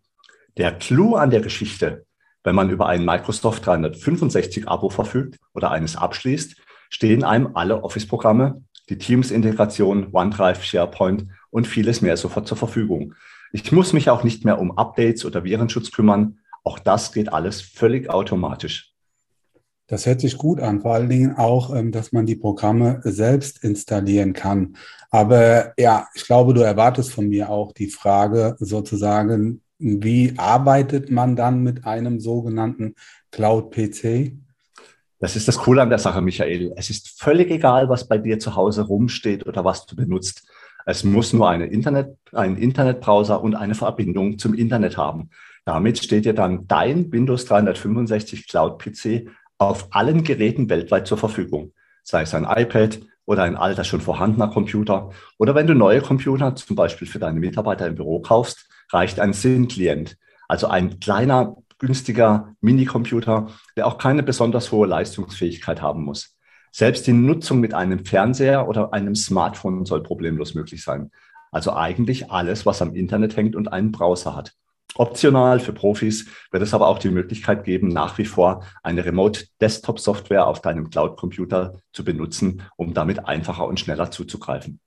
Der 0.57 0.71
Clou 0.71 1.15
an 1.15 1.29
der 1.29 1.41
Geschichte, 1.41 2.07
wenn 2.43 2.55
man 2.55 2.71
über 2.71 2.87
ein 2.87 3.05
Microsoft 3.05 3.63
365 3.67 4.67
Abo 4.67 4.89
verfügt 4.89 5.37
oder 5.53 5.69
eines 5.69 5.95
abschließt, 5.95 6.55
stehen 6.89 7.23
einem 7.23 7.55
alle 7.55 7.83
Office-Programme, 7.83 8.63
die 8.89 8.97
Teams-Integration, 8.97 10.07
OneDrive, 10.13 10.63
SharePoint 10.63 11.27
und 11.51 11.67
vieles 11.67 12.01
mehr 12.01 12.17
sofort 12.17 12.47
zur 12.47 12.57
Verfügung. 12.57 13.13
Ich 13.51 13.71
muss 13.71 13.93
mich 13.93 14.09
auch 14.09 14.23
nicht 14.23 14.45
mehr 14.45 14.59
um 14.59 14.75
Updates 14.75 15.25
oder 15.25 15.43
Virenschutz 15.43 15.91
kümmern. 15.91 16.39
Auch 16.63 16.79
das 16.79 17.11
geht 17.11 17.31
alles 17.31 17.61
völlig 17.61 18.09
automatisch. 18.09 18.93
Das 19.85 20.07
hört 20.07 20.21
sich 20.21 20.37
gut 20.37 20.59
an, 20.59 20.81
vor 20.81 20.95
allen 20.95 21.09
Dingen 21.09 21.35
auch, 21.37 21.73
ähm, 21.73 21.91
dass 21.91 22.11
man 22.11 22.25
die 22.25 22.35
Programme 22.35 22.99
selbst 23.03 23.63
installieren 23.63 24.33
kann. 24.33 24.75
Aber 25.11 25.73
ja, 25.77 26.07
ich 26.15 26.25
glaube, 26.25 26.53
du 26.53 26.61
erwartest 26.61 27.11
von 27.11 27.29
mir 27.29 27.49
auch 27.49 27.71
die 27.71 27.87
Frage 27.87 28.57
sozusagen, 28.59 29.61
wie 29.79 30.33
arbeitet 30.37 31.11
man 31.11 31.35
dann 31.35 31.63
mit 31.63 31.85
einem 31.85 32.19
sogenannten 32.19 32.95
Cloud-PC? 33.31 34.33
Das 35.19 35.35
ist 35.35 35.47
das 35.47 35.57
Coole 35.57 35.81
an 35.81 35.89
der 35.89 35.99
Sache, 35.99 36.21
Michael. 36.21 36.73
Es 36.75 36.89
ist 36.89 37.19
völlig 37.19 37.49
egal, 37.49 37.89
was 37.89 38.07
bei 38.07 38.17
dir 38.17 38.39
zu 38.39 38.55
Hause 38.55 38.83
rumsteht 38.83 39.45
oder 39.47 39.65
was 39.65 39.85
du 39.85 39.95
benutzt. 39.95 40.47
Es 40.85 41.03
muss 41.03 41.33
nur 41.33 41.49
eine 41.49 41.65
Internet, 41.65 42.17
einen 42.31 42.55
Internetbrowser 42.55 43.41
und 43.41 43.55
eine 43.55 43.75
Verbindung 43.75 44.37
zum 44.37 44.53
Internet 44.53 44.95
haben. 44.95 45.29
Damit 45.65 46.01
steht 46.01 46.25
dir 46.25 46.33
dann 46.33 46.67
dein 46.67 47.11
Windows 47.11 47.45
365 47.45 48.47
Cloud 48.47 48.79
PC 48.79 49.27
auf 49.57 49.87
allen 49.91 50.23
Geräten 50.23 50.69
weltweit 50.69 51.07
zur 51.07 51.17
Verfügung. 51.17 51.73
Sei 52.03 52.21
es 52.21 52.33
ein 52.33 52.45
iPad 52.45 52.99
oder 53.25 53.43
ein 53.43 53.57
alter 53.57 53.83
schon 53.83 53.99
vorhandener 53.99 54.47
Computer 54.47 55.09
oder 55.37 55.55
wenn 55.55 55.67
du 55.67 55.73
neue 55.73 55.99
Computer 55.99 56.55
zum 56.55 56.75
Beispiel 56.75 57.07
für 57.07 57.19
deine 57.19 57.39
Mitarbeiter 57.39 57.87
im 57.87 57.95
Büro 57.95 58.21
kaufst, 58.21 58.69
reicht 58.91 59.19
ein 59.19 59.33
SIN-Client, 59.33 60.17
also 60.47 60.67
ein 60.67 60.99
kleiner, 60.99 61.57
günstiger 61.79 62.55
Minicomputer, 62.61 63.47
der 63.75 63.87
auch 63.87 63.97
keine 63.97 64.23
besonders 64.23 64.71
hohe 64.71 64.87
Leistungsfähigkeit 64.87 65.81
haben 65.81 66.03
muss. 66.03 66.35
Selbst 66.71 67.07
die 67.07 67.13
Nutzung 67.13 67.59
mit 67.59 67.73
einem 67.73 68.05
Fernseher 68.05 68.67
oder 68.67 68.93
einem 68.93 69.15
Smartphone 69.15 69.85
soll 69.85 70.03
problemlos 70.03 70.53
möglich 70.53 70.83
sein. 70.83 71.11
Also 71.51 71.73
eigentlich 71.73 72.31
alles, 72.31 72.65
was 72.65 72.81
am 72.81 72.93
Internet 72.93 73.35
hängt 73.37 73.55
und 73.55 73.67
einen 73.67 73.91
Browser 73.91 74.35
hat. 74.35 74.53
Optional 74.95 75.59
für 75.59 75.73
Profis 75.73 76.27
wird 76.51 76.63
es 76.63 76.73
aber 76.73 76.87
auch 76.87 76.99
die 76.99 77.09
Möglichkeit 77.09 77.63
geben, 77.63 77.87
nach 77.87 78.17
wie 78.17 78.25
vor 78.25 78.63
eine 78.83 79.05
Remote-Desktop-Software 79.05 80.47
auf 80.47 80.61
deinem 80.61 80.89
Cloud-Computer 80.89 81.79
zu 81.93 82.03
benutzen, 82.03 82.63
um 82.75 82.93
damit 82.93 83.25
einfacher 83.25 83.67
und 83.67 83.79
schneller 83.79 84.11
zuzugreifen. 84.11 84.79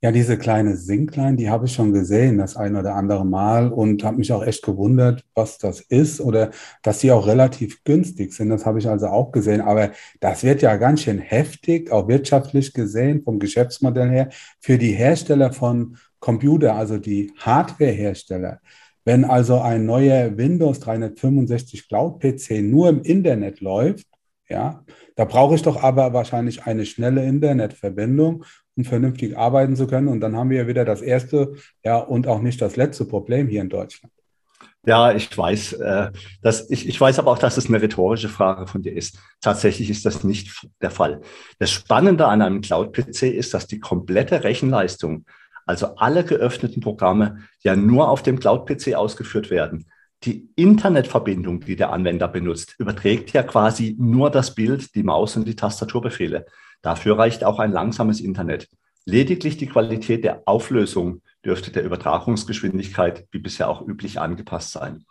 Ja, 0.00 0.12
diese 0.12 0.38
kleine 0.38 0.76
Sinklein, 0.76 1.36
die 1.36 1.50
habe 1.50 1.66
ich 1.66 1.72
schon 1.72 1.92
gesehen, 1.92 2.38
das 2.38 2.56
ein 2.56 2.76
oder 2.76 2.94
andere 2.94 3.26
Mal 3.26 3.72
und 3.72 4.04
habe 4.04 4.18
mich 4.18 4.32
auch 4.32 4.44
echt 4.44 4.62
gewundert, 4.62 5.24
was 5.34 5.58
das 5.58 5.80
ist 5.80 6.20
oder 6.20 6.50
dass 6.84 7.00
die 7.00 7.10
auch 7.10 7.26
relativ 7.26 7.82
günstig 7.82 8.32
sind. 8.32 8.50
Das 8.50 8.64
habe 8.64 8.78
ich 8.78 8.88
also 8.88 9.08
auch 9.08 9.32
gesehen. 9.32 9.60
Aber 9.60 9.90
das 10.20 10.44
wird 10.44 10.62
ja 10.62 10.76
ganz 10.76 11.02
schön 11.02 11.18
heftig, 11.18 11.90
auch 11.90 12.06
wirtschaftlich 12.06 12.72
gesehen, 12.72 13.24
vom 13.24 13.40
Geschäftsmodell 13.40 14.08
her, 14.08 14.28
für 14.60 14.78
die 14.78 14.92
Hersteller 14.92 15.52
von 15.52 15.96
Computer, 16.20 16.76
also 16.76 16.98
die 16.98 17.32
Hardwarehersteller. 17.36 18.60
Wenn 19.04 19.24
also 19.24 19.60
ein 19.60 19.84
neuer 19.84 20.36
Windows 20.36 20.78
365 20.78 21.88
Cloud 21.88 22.20
PC 22.20 22.62
nur 22.62 22.88
im 22.88 23.02
Internet 23.02 23.60
läuft, 23.60 24.06
ja, 24.48 24.84
da 25.16 25.24
brauche 25.24 25.56
ich 25.56 25.62
doch 25.62 25.82
aber 25.82 26.12
wahrscheinlich 26.12 26.64
eine 26.64 26.86
schnelle 26.86 27.24
Internetverbindung 27.24 28.44
um 28.78 28.84
vernünftig 28.84 29.36
arbeiten 29.36 29.76
zu 29.76 29.86
können. 29.86 30.08
Und 30.08 30.20
dann 30.20 30.36
haben 30.36 30.50
wir 30.50 30.58
ja 30.58 30.66
wieder 30.68 30.84
das 30.84 31.02
erste, 31.02 31.54
ja, 31.84 31.98
und 31.98 32.26
auch 32.28 32.40
nicht 32.40 32.62
das 32.62 32.76
letzte 32.76 33.04
Problem 33.04 33.48
hier 33.48 33.60
in 33.60 33.68
Deutschland. 33.68 34.14
Ja, 34.86 35.12
ich 35.12 35.36
weiß, 35.36 35.74
äh, 35.74 36.12
dass 36.40 36.70
ich, 36.70 36.88
ich 36.88 36.98
weiß 36.98 37.18
aber 37.18 37.32
auch, 37.32 37.38
dass 37.38 37.56
es 37.56 37.66
eine 37.66 37.82
rhetorische 37.82 38.28
Frage 38.28 38.68
von 38.68 38.80
dir 38.80 38.94
ist. 38.94 39.18
Tatsächlich 39.40 39.90
ist 39.90 40.06
das 40.06 40.24
nicht 40.24 40.66
der 40.80 40.92
Fall. 40.92 41.20
Das 41.58 41.70
Spannende 41.70 42.26
an 42.26 42.40
einem 42.40 42.60
Cloud-PC 42.60 43.24
ist, 43.24 43.52
dass 43.52 43.66
die 43.66 43.80
komplette 43.80 44.44
Rechenleistung, 44.44 45.26
also 45.66 45.96
alle 45.96 46.24
geöffneten 46.24 46.80
Programme, 46.80 47.40
ja 47.62 47.76
nur 47.76 48.08
auf 48.08 48.22
dem 48.22 48.38
Cloud-PC 48.38 48.94
ausgeführt 48.94 49.50
werden. 49.50 49.86
Die 50.24 50.48
Internetverbindung, 50.54 51.60
die 51.60 51.76
der 51.76 51.92
Anwender 51.92 52.28
benutzt, 52.28 52.76
überträgt 52.78 53.32
ja 53.32 53.42
quasi 53.42 53.96
nur 53.98 54.30
das 54.30 54.54
Bild, 54.54 54.94
die 54.94 55.02
Maus 55.02 55.36
und 55.36 55.46
die 55.46 55.56
Tastaturbefehle. 55.56 56.46
Dafür 56.82 57.18
reicht 57.18 57.44
auch 57.44 57.58
ein 57.58 57.72
langsames 57.72 58.20
Internet. 58.20 58.68
Lediglich 59.04 59.56
die 59.56 59.66
Qualität 59.66 60.24
der 60.24 60.42
Auflösung 60.46 61.22
dürfte 61.44 61.70
der 61.70 61.84
Übertragungsgeschwindigkeit 61.84 63.26
wie 63.30 63.38
bisher 63.38 63.68
auch 63.68 63.86
üblich 63.86 64.20
angepasst 64.20 64.72
sein. 64.72 65.04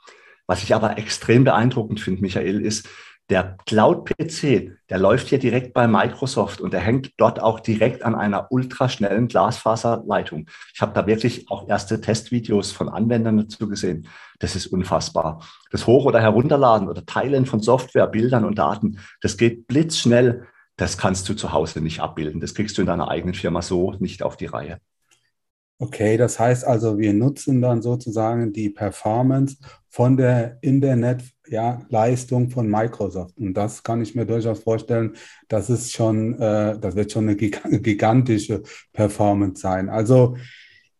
Was 0.45 0.63
ich 0.63 0.75
aber 0.75 0.97
extrem 0.97 1.43
beeindruckend 1.43 1.99
finde, 1.99 2.21
Michael, 2.21 2.61
ist, 2.61 2.87
der 3.29 3.57
Cloud-PC, 3.65 4.77
der 4.89 4.99
läuft 4.99 5.27
hier 5.27 5.39
direkt 5.39 5.73
bei 5.73 5.85
Microsoft 5.85 6.61
und 6.61 6.71
der 6.71 6.79
hängt 6.79 7.11
dort 7.17 7.41
auch 7.41 7.59
direkt 7.59 8.03
an 8.03 8.15
einer 8.15 8.51
ultraschnellen 8.51 9.27
Glasfaserleitung. 9.27 10.47
Ich 10.73 10.81
habe 10.81 10.93
da 10.93 11.05
wirklich 11.07 11.49
auch 11.51 11.67
erste 11.67 11.99
Testvideos 11.99 12.71
von 12.71 12.87
Anwendern 12.87 13.37
dazu 13.37 13.67
gesehen. 13.67 14.07
Das 14.39 14.55
ist 14.55 14.67
unfassbar. 14.67 15.43
Das 15.71 15.87
Hoch- 15.87 16.05
oder 16.05 16.21
Herunterladen 16.21 16.87
oder 16.87 17.05
Teilen 17.05 17.45
von 17.45 17.59
Software, 17.59 18.07
Bildern 18.07 18.45
und 18.45 18.57
Daten, 18.57 18.99
das 19.19 19.35
geht 19.35 19.67
blitzschnell 19.67 20.47
das 20.77 20.97
kannst 20.97 21.27
du 21.27 21.33
zu 21.33 21.51
Hause 21.51 21.81
nicht 21.81 21.99
abbilden. 21.99 22.39
Das 22.39 22.53
kriegst 22.53 22.77
du 22.77 22.81
in 22.81 22.87
deiner 22.87 23.09
eigenen 23.09 23.33
Firma 23.33 23.61
so 23.61 23.93
nicht 23.99 24.23
auf 24.23 24.37
die 24.37 24.45
Reihe. 24.45 24.79
Okay, 25.79 26.17
das 26.17 26.39
heißt 26.39 26.65
also, 26.65 26.97
wir 26.97 27.13
nutzen 27.13 27.61
dann 27.61 27.83
sozusagen 27.83 28.51
die 28.51 28.69
Performance 28.69 29.57
von 29.89 30.17
der 30.17 30.57
Internetleistung 30.61 32.43
ja, 32.45 32.49
von 32.49 32.67
Microsoft. 32.67 33.37
Und 33.37 33.53
das 33.53 33.83
kann 33.83 34.01
ich 34.01 34.15
mir 34.15 34.25
durchaus 34.25 34.59
vorstellen, 34.59 35.15
das 35.47 35.69
ist 35.69 35.91
schon, 35.91 36.33
äh, 36.39 36.79
das 36.79 36.95
wird 36.95 37.11
schon 37.11 37.29
eine 37.29 37.35
gigantische 37.35 38.63
Performance 38.91 39.61
sein. 39.61 39.89
Also 39.89 40.37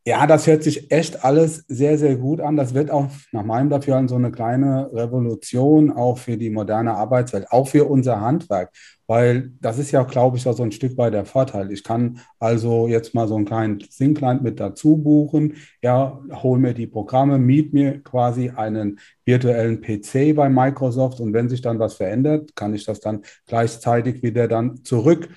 ja, 0.08 0.26
das 0.26 0.48
hört 0.48 0.64
sich 0.64 0.90
echt 0.90 1.26
alles 1.26 1.66
sehr, 1.68 1.98
sehr 1.98 2.16
gut 2.16 2.40
an. 2.40 2.56
Das 2.56 2.74
wird 2.74 2.90
auch 2.92 3.08
nach 3.34 3.44
meinem 3.44 3.70
Dafürhalten 3.70 4.08
so 4.08 4.16
eine 4.16 4.32
kleine 4.32 4.90
Revolution 4.94 5.92
auch 5.92 6.18
für 6.18 6.38
die 6.38 6.50
moderne 6.50 6.94
Arbeitswelt, 6.94 7.52
auch 7.52 7.68
für 7.68 7.84
unser 7.84 8.22
Handwerk. 8.22 8.72
Weil 9.06 9.52
das 9.60 9.80
ist 9.80 9.92
ja, 9.92 10.04
glaube 10.04 10.38
ich, 10.38 10.48
auch 10.48 10.56
so 10.56 10.64
ein 10.64 10.72
Stück 10.72 10.98
weit 10.98 11.14
der 11.14 11.26
Vorteil. 11.26 11.74
Ich 11.74 11.84
kann 11.84 12.22
also 12.40 12.88
jetzt 12.88 13.16
mal 13.16 13.28
so 13.28 13.36
einen 13.36 13.44
kleinen 13.44 13.82
Syncline 13.82 14.40
mit 14.42 14.62
dazu 14.62 14.96
buchen, 14.96 15.56
ja, 15.82 16.22
hole 16.42 16.62
mir 16.62 16.74
die 16.74 16.88
Programme, 16.88 17.38
miet 17.38 17.74
mir 17.74 18.02
quasi 18.02 18.50
einen 18.50 19.00
virtuellen 19.26 19.82
PC 19.82 20.34
bei 20.34 20.48
Microsoft 20.48 21.20
und 21.20 21.34
wenn 21.34 21.50
sich 21.50 21.60
dann 21.60 21.80
was 21.80 21.96
verändert, 21.96 22.56
kann 22.56 22.74
ich 22.74 22.86
das 22.86 23.02
dann 23.02 23.24
gleichzeitig 23.46 24.24
wieder 24.24 24.48
dann 24.48 24.86
zurück 24.86 25.28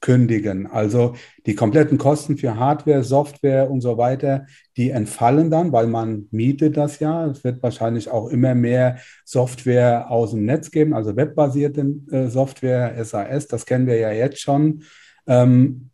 kündigen. 0.00 0.66
Also 0.66 1.14
die 1.46 1.54
kompletten 1.54 1.98
Kosten 1.98 2.36
für 2.36 2.56
Hardware, 2.56 3.02
Software 3.02 3.70
und 3.70 3.80
so 3.80 3.98
weiter, 3.98 4.46
die 4.76 4.90
entfallen 4.90 5.50
dann, 5.50 5.72
weil 5.72 5.86
man 5.86 6.28
mietet 6.30 6.76
das 6.76 7.00
ja. 7.00 7.26
Es 7.26 7.42
wird 7.44 7.62
wahrscheinlich 7.62 8.10
auch 8.10 8.28
immer 8.28 8.54
mehr 8.54 8.98
Software 9.24 10.10
aus 10.10 10.30
dem 10.30 10.44
Netz 10.44 10.70
geben, 10.70 10.94
also 10.94 11.16
webbasierte 11.16 11.94
äh, 12.10 12.28
Software, 12.28 13.04
SAS, 13.04 13.46
das 13.46 13.66
kennen 13.66 13.86
wir 13.86 13.96
ja 13.96 14.12
jetzt 14.12 14.40
schon. 14.40 14.82
Ähm, 15.26 15.90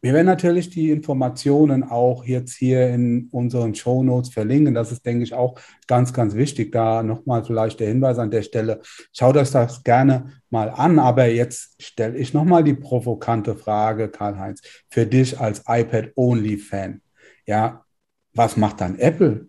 wir 0.00 0.12
werden 0.12 0.26
natürlich 0.26 0.70
die 0.70 0.90
Informationen 0.90 1.82
auch 1.82 2.24
jetzt 2.24 2.54
hier 2.54 2.88
in 2.88 3.28
unseren 3.32 3.74
Show 3.74 4.04
Notes 4.04 4.30
verlinken. 4.30 4.74
Das 4.74 4.92
ist, 4.92 5.04
denke 5.04 5.24
ich, 5.24 5.34
auch 5.34 5.58
ganz, 5.88 6.12
ganz 6.12 6.34
wichtig. 6.34 6.70
Da 6.70 7.02
nochmal 7.02 7.44
vielleicht 7.44 7.80
der 7.80 7.88
Hinweis 7.88 8.18
an 8.18 8.30
der 8.30 8.42
Stelle. 8.42 8.80
Schaut 9.12 9.36
euch 9.36 9.50
das 9.50 9.82
gerne 9.82 10.32
mal 10.50 10.70
an. 10.70 11.00
Aber 11.00 11.26
jetzt 11.26 11.82
stelle 11.82 12.16
ich 12.16 12.32
nochmal 12.32 12.62
die 12.62 12.74
provokante 12.74 13.56
Frage, 13.56 14.08
Karl-Heinz, 14.08 14.62
für 14.88 15.04
dich 15.04 15.40
als 15.40 15.64
iPad-Only-Fan. 15.66 17.00
Ja, 17.46 17.84
was 18.34 18.56
macht 18.56 18.80
dann 18.80 18.98
Apple? 19.00 19.48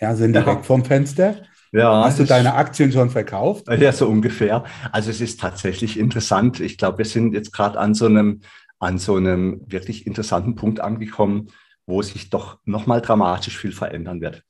Ja, 0.00 0.16
sind 0.16 0.32
die 0.32 0.40
ja. 0.40 0.46
weg 0.46 0.64
vom 0.64 0.84
Fenster? 0.84 1.36
Ja, 1.72 2.04
Hast 2.04 2.18
du 2.18 2.24
deine 2.24 2.54
Aktien 2.54 2.90
schon 2.90 3.10
verkauft? 3.10 3.66
Ja, 3.68 3.92
so 3.92 4.08
ungefähr. 4.08 4.64
Also 4.92 5.10
es 5.10 5.20
ist 5.20 5.40
tatsächlich 5.40 5.98
interessant. 5.98 6.58
Ich 6.60 6.78
glaube, 6.78 6.98
wir 6.98 7.04
sind 7.04 7.34
jetzt 7.34 7.52
gerade 7.52 7.78
an 7.78 7.94
so 7.94 8.06
einem 8.06 8.40
an 8.78 8.98
so 8.98 9.16
einem 9.16 9.62
wirklich 9.66 10.06
interessanten 10.06 10.54
Punkt 10.54 10.80
angekommen, 10.80 11.48
wo 11.86 12.02
sich 12.02 12.30
doch 12.30 12.58
nochmal 12.64 13.00
dramatisch 13.00 13.56
viel 13.56 13.72
verändern 13.72 14.20
wird. 14.20 14.42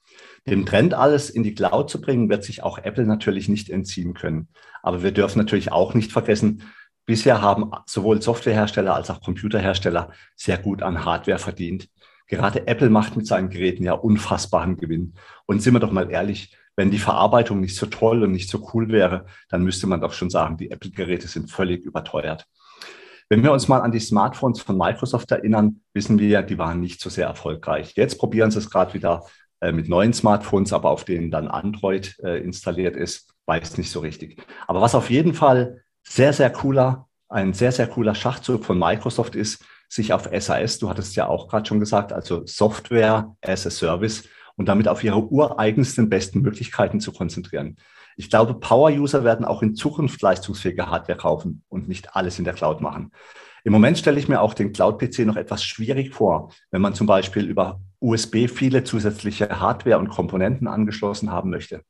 Dem 0.49 0.65
Trend, 0.65 0.95
alles 0.95 1.29
in 1.29 1.43
die 1.43 1.55
Cloud 1.55 1.91
zu 1.91 2.01
bringen, 2.01 2.29
wird 2.29 2.45
sich 2.45 2.63
auch 2.63 2.79
Apple 2.79 3.05
natürlich 3.05 3.49
nicht 3.49 3.69
entziehen 3.69 4.15
können. 4.15 4.49
Aber 4.83 5.03
wir 5.03 5.13
dürfen 5.13 5.39
natürlich 5.39 5.73
auch 5.73 5.95
nicht 5.95 6.13
vergessen, 6.13 6.63
bisher 7.05 7.43
haben 7.43 7.71
sowohl 7.87 8.23
Softwarehersteller 8.23 8.95
als 8.95 9.11
auch 9.11 9.21
Computerhersteller 9.21 10.13
sehr 10.35 10.59
gut 10.59 10.83
an 10.83 11.05
Hardware 11.05 11.39
verdient. 11.39 11.89
Gerade 12.29 12.67
Apple 12.67 12.91
macht 12.91 13.17
mit 13.17 13.27
seinen 13.27 13.51
Geräten 13.51 13.85
ja 13.85 13.93
unfassbaren 13.93 14.77
Gewinn. 14.77 15.15
Und 15.47 15.63
sind 15.63 15.75
wir 15.75 15.81
doch 15.81 15.93
mal 15.93 16.11
ehrlich, 16.11 16.57
wenn 16.75 16.91
die 16.91 16.99
Verarbeitung 16.99 17.61
nicht 17.61 17.77
so 17.77 17.87
toll 17.87 18.23
und 18.23 18.33
nicht 18.33 18.51
so 18.51 18.69
cool 18.75 18.89
wäre, 18.89 19.27
dann 19.49 19.63
müsste 19.63 19.87
man 19.87 20.01
doch 20.01 20.13
schon 20.13 20.31
sagen, 20.31 20.57
die 20.59 20.71
Apple-Geräte 20.71 21.27
sind 21.27 21.51
völlig 21.51 21.85
überteuert. 21.85 22.47
Wenn 23.29 23.43
wir 23.43 23.53
uns 23.53 23.67
mal 23.67 23.81
an 23.81 23.91
die 23.91 24.01
Smartphones 24.01 24.61
von 24.61 24.79
Microsoft 24.79 25.33
erinnern, 25.33 25.81
wissen 25.95 26.19
wir 26.19 26.29
ja, 26.29 26.43
die 26.43 26.59
waren 26.59 26.81
nicht 26.81 27.01
so 27.01 27.11
sehr 27.11 27.27
erfolgreich. 27.27 27.95
Jetzt 27.97 28.19
probieren 28.19 28.53
sie 28.53 28.59
es 28.59 28.71
gerade 28.71 28.95
wieder 28.95 29.25
äh, 29.61 29.73
mit 29.73 29.89
neuen 29.89 30.13
Smartphones, 30.13 30.73
aber 30.73 30.91
auf 30.91 31.05
denen 31.05 31.33
dann 31.33 31.49
Android 31.49 32.17
äh, 32.23 32.41
installiert 32.41 32.97
ist, 32.97 33.35
weiß 33.47 33.79
nicht 33.79 33.91
so 33.91 34.01
richtig. 34.01 34.41
Aber 34.69 34.81
was 34.81 34.95
auf 34.95 35.11
jeden 35.11 35.35
Fall 35.35 35.83
sehr, 36.05 36.33
sehr 36.33 36.51
cooler, 36.51 37.09
ein 37.29 37.53
sehr, 37.53 37.73
sehr 37.73 37.89
cooler 37.89 38.15
Schachzug 38.15 38.65
von 38.65 38.79
Microsoft 38.79 39.35
ist, 39.35 39.65
sich 39.89 40.13
auf 40.13 40.29
SAS, 40.39 40.79
du 40.79 40.89
hattest 40.89 41.17
ja 41.17 41.27
auch 41.27 41.49
gerade 41.49 41.67
schon 41.67 41.81
gesagt, 41.81 42.13
also 42.13 42.45
Software 42.47 43.35
as 43.41 43.67
a 43.67 43.71
Service 43.71 44.29
und 44.57 44.67
damit 44.67 44.87
auf 44.89 45.03
ihre 45.03 45.19
ureigensten 45.19 46.09
besten 46.09 46.43
Möglichkeiten 46.43 47.01
zu 47.01 47.13
konzentrieren. 47.13 47.77
Ich 48.17 48.31
glaube, 48.31 48.55
Power-User 48.55 49.25
werden 49.25 49.45
auch 49.45 49.63
in 49.63 49.75
Zukunft 49.75 50.23
leistungsfähige 50.23 50.89
Hardware 50.89 51.19
kaufen 51.19 51.63
und 51.69 51.87
nicht 51.87 52.17
alles 52.17 52.39
in 52.39 52.45
der 52.45 52.55
Cloud 52.55 52.81
machen. 52.81 53.13
Im 53.63 53.73
Moment 53.73 53.99
stelle 53.99 54.19
ich 54.19 54.29
mir 54.29 54.41
auch 54.41 54.55
den 54.55 54.73
Cloud-PC 54.73 55.27
noch 55.27 55.37
etwas 55.37 55.65
schwierig 55.65 56.15
vor, 56.15 56.53
wenn 56.71 56.81
man 56.81 56.95
zum 56.95 57.07
Beispiel 57.07 57.45
über 57.45 57.81
USB 58.01 58.49
viele 58.49 58.85
zusätzliche 58.85 59.61
Hardware 59.61 59.99
und 59.99 60.09
Komponenten 60.09 60.67
angeschlossen 60.67 61.31
haben 61.31 61.51
möchte. 61.51 61.83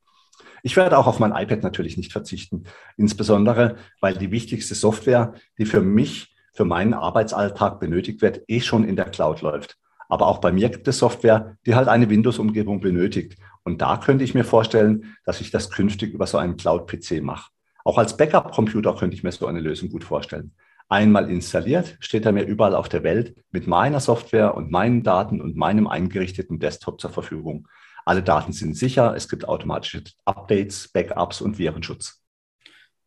Ich 0.62 0.76
werde 0.76 0.98
auch 0.98 1.06
auf 1.06 1.20
mein 1.20 1.30
iPad 1.30 1.62
natürlich 1.62 1.96
nicht 1.96 2.12
verzichten, 2.12 2.64
insbesondere 2.96 3.76
weil 4.00 4.14
die 4.14 4.32
wichtigste 4.32 4.74
Software, 4.74 5.34
die 5.58 5.66
für 5.66 5.80
mich, 5.80 6.34
für 6.54 6.64
meinen 6.64 6.94
Arbeitsalltag 6.94 7.78
benötigt 7.78 8.22
wird, 8.22 8.40
eh 8.48 8.60
schon 8.60 8.82
in 8.82 8.96
der 8.96 9.10
Cloud 9.10 9.42
läuft. 9.42 9.76
Aber 10.08 10.26
auch 10.26 10.38
bei 10.38 10.50
mir 10.50 10.70
gibt 10.70 10.88
es 10.88 10.98
Software, 10.98 11.56
die 11.66 11.74
halt 11.74 11.88
eine 11.88 12.08
Windows-Umgebung 12.08 12.80
benötigt. 12.80 13.38
Und 13.66 13.82
da 13.82 13.96
könnte 13.96 14.22
ich 14.22 14.32
mir 14.32 14.44
vorstellen, 14.44 15.16
dass 15.24 15.40
ich 15.40 15.50
das 15.50 15.70
künftig 15.72 16.14
über 16.14 16.28
so 16.28 16.38
einen 16.38 16.56
Cloud-PC 16.56 17.20
mache. 17.20 17.50
Auch 17.84 17.98
als 17.98 18.16
Backup-Computer 18.16 18.94
könnte 18.94 19.16
ich 19.16 19.24
mir 19.24 19.32
so 19.32 19.48
eine 19.48 19.58
Lösung 19.58 19.88
gut 19.88 20.04
vorstellen. 20.04 20.54
Einmal 20.88 21.28
installiert, 21.28 21.96
steht 21.98 22.26
er 22.26 22.30
mir 22.30 22.44
überall 22.44 22.76
auf 22.76 22.88
der 22.88 23.02
Welt 23.02 23.34
mit 23.50 23.66
meiner 23.66 23.98
Software 23.98 24.54
und 24.54 24.70
meinen 24.70 25.02
Daten 25.02 25.40
und 25.40 25.56
meinem 25.56 25.88
eingerichteten 25.88 26.60
Desktop 26.60 27.00
zur 27.00 27.10
Verfügung. 27.10 27.66
Alle 28.04 28.22
Daten 28.22 28.52
sind 28.52 28.76
sicher, 28.76 29.16
es 29.16 29.28
gibt 29.28 29.48
automatische 29.48 30.04
Updates, 30.24 30.86
Backups 30.86 31.40
und 31.40 31.58
Virenschutz. 31.58 32.22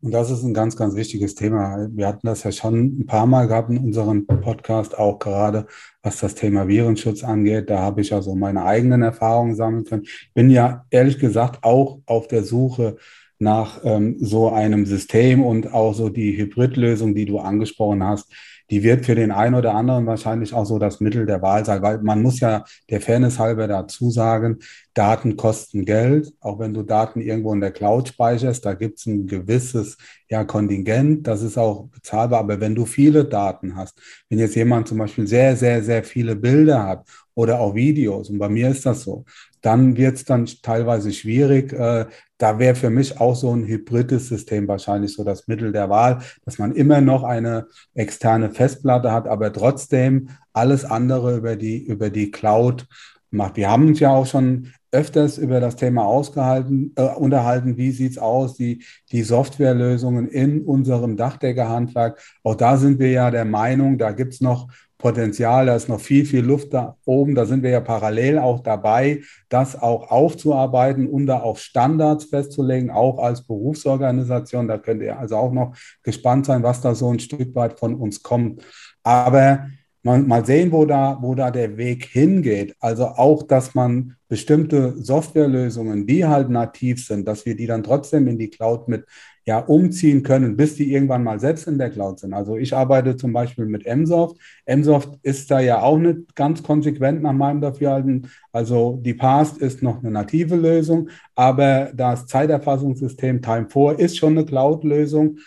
Und 0.02 0.12
das 0.12 0.32
ist 0.32 0.44
ein 0.44 0.54
ganz, 0.54 0.78
ganz 0.78 0.96
wichtiges 0.96 1.36
Thema. 1.36 1.90
Wir 1.92 2.08
hatten 2.08 2.26
das 2.26 2.44
ja 2.44 2.52
schon 2.54 3.00
ein 3.00 3.06
paar 3.06 3.26
Mal 3.26 3.48
gehabt 3.48 3.70
in 3.70 3.80
unserem 3.80 4.26
Podcast, 4.26 4.98
auch 4.98 5.20
gerade 5.20 5.68
was 6.02 6.20
das 6.20 6.36
Thema 6.36 6.70
Virenschutz 6.70 7.24
angeht. 7.24 7.70
Da 7.70 7.80
habe 7.80 8.00
ich 8.00 8.14
also 8.14 8.34
meine 8.34 8.64
eigenen 8.64 9.02
Erfahrungen 9.02 9.56
sammeln 9.56 9.84
können. 9.84 10.04
Ich 10.04 10.32
bin 10.34 10.50
ja 10.50 10.86
ehrlich 10.90 11.20
gesagt 11.20 11.66
auch 11.66 12.00
auf 12.06 12.30
der 12.30 12.44
Suche 12.44 12.96
nach 13.40 13.82
ähm, 13.84 14.16
so 14.20 14.50
einem 14.50 14.86
System 14.86 15.44
und 15.44 15.74
auch 15.74 15.94
so 15.94 16.10
die 16.10 16.38
Hybridlösung, 16.38 17.14
die 17.14 17.26
du 17.26 17.40
angesprochen 17.40 18.04
hast, 18.04 18.32
die 18.70 18.84
wird 18.84 19.06
für 19.06 19.16
den 19.16 19.32
einen 19.32 19.56
oder 19.56 19.74
anderen 19.74 20.06
wahrscheinlich 20.06 20.54
auch 20.54 20.66
so 20.66 20.80
das 20.80 21.00
Mittel 21.00 21.26
der 21.26 21.42
Wahl 21.42 21.66
sein, 21.66 21.82
weil 21.82 22.00
man 22.02 22.22
muss 22.22 22.40
ja 22.40 22.64
der 22.90 23.02
Fairness 23.02 23.40
halber 23.40 23.68
dazu 23.68 24.12
sagen, 24.12 24.60
Daten 24.94 25.38
kosten 25.38 25.86
Geld, 25.86 26.34
auch 26.40 26.60
wenn 26.60 26.74
du 26.74 26.84
Daten 26.84 27.22
irgendwo 27.22 27.54
in 27.54 27.62
der 27.62 27.72
Cloud 27.72 28.10
speicherst, 28.10 28.66
da 28.66 28.74
gibt 28.74 29.00
es 29.00 29.06
ein 29.06 29.28
gewisses 29.28 29.98
ja, 30.30 30.44
Kontingent, 30.44 31.26
das 31.26 31.42
ist 31.42 31.58
auch 31.58 31.88
bezahlbar, 31.88 32.40
aber 32.42 32.60
wenn 32.60 32.76
du 32.76 32.86
viele 32.86 33.26
Daten 33.26 33.76
hast, 33.76 34.00
wenn 34.30 34.40
jetzt 34.40 34.56
jemand 34.56 34.88
zum 34.88 34.98
Beispiel 34.98 35.26
sehr, 35.26 35.56
sehr, 35.56 35.82
sehr 35.84 36.04
viele 36.04 36.36
Bilder 36.36 36.86
hat 36.86 37.08
oder 37.34 37.60
auch 37.60 37.74
Videos, 37.74 38.30
und 38.30 38.38
bei 38.38 38.50
mir 38.50 38.70
ist 38.70 38.86
das 38.86 39.04
so, 39.04 39.24
dann 39.62 39.98
wird 39.98 40.16
es 40.16 40.26
dann 40.26 40.46
teilweise 40.62 41.12
schwierig. 41.12 41.74
Äh, 41.74 42.06
da 42.38 42.60
wäre 42.60 42.76
für 42.76 42.90
mich 42.90 43.20
auch 43.20 43.36
so 43.36 43.54
ein 43.54 43.66
hybrides 43.66 44.30
System 44.30 44.68
wahrscheinlich 44.68 45.14
so 45.14 45.24
das 45.24 45.48
Mittel 45.48 45.72
der 45.72 45.90
Wahl, 45.90 46.20
dass 46.46 46.58
man 46.58 46.74
immer 46.74 47.02
noch 47.02 47.24
eine 47.24 47.68
externe 47.94 48.50
Festplatte 48.50 49.12
hat, 49.12 49.28
aber 49.28 49.52
trotzdem 49.52 50.30
alles 50.54 50.86
andere 50.86 51.38
über 51.38 51.56
die, 51.56 51.78
über 51.86 52.10
die 52.10 52.32
Cloud 52.32 52.88
macht. 53.32 53.58
Wir 53.58 53.70
haben 53.70 53.88
uns 53.88 54.00
ja 54.00 54.12
auch 54.12 54.26
schon 54.26 54.72
öfters 54.92 55.38
über 55.38 55.60
das 55.60 55.76
Thema 55.76 56.06
ausgehalten, 56.06 56.94
äh, 56.96 57.04
unterhalten, 57.04 57.78
wie 57.78 57.92
sieht's 57.92 58.18
aus, 58.18 58.56
die, 58.56 58.84
die 59.12 59.22
Softwarelösungen 59.22 60.28
in 60.28 60.64
unserem 60.64 61.16
Dachdeckerhandwerk. 61.16 62.20
Auch 62.44 62.56
da 62.56 62.78
sind 62.78 63.00
wir 63.00 63.12
ja 63.12 63.30
der 63.30 63.46
Meinung, 63.46 63.98
da 63.98 64.12
gibt's 64.12 64.42
noch 64.42 64.68
Potenzial, 65.00 65.66
da 65.66 65.78
ist 65.78 65.88
noch 65.88 66.02
viel, 66.02 66.26
viel 66.26 66.44
Luft 66.44 66.74
da 66.74 66.98
oben. 67.06 67.34
Da 67.34 67.46
sind 67.46 67.64
wir 67.64 67.70
ja 67.70 67.80
parallel 67.80 68.38
auch 68.38 68.60
dabei, 68.60 69.22
das 69.48 69.82
auch 69.82 70.12
aufzuarbeiten 70.12 71.08
und 71.08 71.26
da 71.26 71.40
auch 71.40 71.58
Standards 71.58 72.26
festzulegen, 72.26 72.92
auch 72.92 73.18
als 73.18 73.48
Berufsorganisation. 73.48 74.68
Da 74.68 74.78
könnt 74.78 75.02
ihr 75.02 75.18
also 75.18 75.38
auch 75.38 75.54
noch 75.54 75.74
gespannt 76.04 76.46
sein, 76.46 76.64
was 76.64 76.82
da 76.82 76.94
so 76.96 77.12
ein 77.12 77.20
Stück 77.20 77.56
weit 77.56 77.80
von 77.80 77.96
uns 77.96 78.22
kommt. 78.22 78.62
Aber 79.02 79.68
mal, 80.04 80.22
mal 80.22 80.46
sehen, 80.46 80.74
wo 80.74 80.86
da, 80.86 81.18
wo 81.22 81.34
da 81.34 81.50
der 81.50 81.78
Weg 81.78 82.04
hingeht. 82.04 82.76
Also 82.82 83.06
auch, 83.06 83.44
dass 83.44 83.74
man 83.76 84.18
bestimmte 84.28 85.02
Softwarelösungen, 85.02 86.08
die 86.08 86.26
halt 86.26 86.50
nativ 86.50 87.06
sind, 87.08 87.26
dass 87.26 87.46
wir 87.46 87.56
die 87.56 87.68
dann 87.68 87.84
trotzdem 87.84 88.28
in 88.28 88.38
die 88.38 88.50
Cloud 88.50 88.90
mit 88.90 89.06
ja 89.50 89.58
umziehen 89.58 90.22
können, 90.22 90.56
bis 90.56 90.76
die 90.76 90.94
irgendwann 90.94 91.24
mal 91.24 91.40
selbst 91.40 91.68
in 91.68 91.80
der 91.80 91.90
Cloud 91.90 92.20
sind. 92.20 92.34
Also 92.34 92.56
ich 92.56 92.76
arbeite 92.76 93.16
zum 93.16 93.34
Beispiel 93.34 93.66
mit 93.66 93.84
MSoft. 93.84 94.38
MSoft 94.68 95.18
ist 95.24 95.50
da 95.50 95.60
ja 95.60 95.82
auch 95.82 95.98
nicht 95.98 96.36
ganz 96.36 96.62
konsequent 96.62 97.24
nach 97.24 97.34
meinem 97.34 97.60
Dafürhalten. 97.60 98.30
Also 98.52 99.00
die 99.02 99.16
Past 99.16 99.58
ist 99.58 99.82
noch 99.82 100.00
eine 100.00 100.12
native 100.12 100.56
Lösung, 100.56 101.10
aber 101.34 101.92
das 101.96 102.28
Zeiterfassungssystem 102.28 103.42
Time4 103.42 103.98
ist 103.98 104.20
schon 104.20 104.38
eine 104.38 104.46
Cloud-Lösung. 104.46 105.40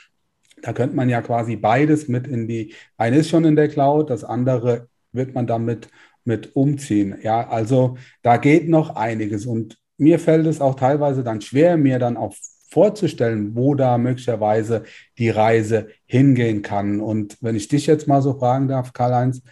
Da 0.63 0.73
könnte 0.73 0.97
man 0.97 1.09
ja 1.09 1.23
quasi 1.23 1.55
beides 1.55 2.09
mit 2.09 2.27
in 2.27 2.49
die, 2.49 2.75
eine 2.97 3.19
ist 3.19 3.29
schon 3.29 3.45
in 3.45 3.55
der 3.55 3.69
Cloud, 3.69 4.11
das 4.11 4.25
andere 4.25 4.89
wird 5.13 5.33
man 5.33 5.47
damit 5.47 5.89
mit 6.25 6.57
umziehen. 6.57 7.19
Ja, 7.23 7.49
also 7.49 7.97
da 8.23 8.37
geht 8.37 8.69
noch 8.69 8.97
einiges 8.97 9.47
und 9.47 9.79
mir 9.97 10.19
fällt 10.19 10.49
es 10.49 10.61
auch 10.61 10.75
teilweise 10.75 11.23
dann 11.23 11.41
schwer, 11.41 11.77
mir 11.77 12.01
dann 12.01 12.17
auch 12.17 12.35
vorzustellen, 12.73 13.55
wo 13.55 13.75
da 13.75 13.99
möglicherweise 13.99 14.85
die 15.19 15.29
Reise 15.29 15.89
hingehen 16.07 16.63
kann. 16.63 17.01
Und 17.01 17.37
wenn 17.43 17.55
ich 17.55 17.69
dich 17.69 17.87
jetzt 17.87 18.09
mal 18.09 18.23
so 18.23 18.35
fragen 18.35 18.67
darf, 18.67 18.93
Karl-Heinz, 18.95 19.43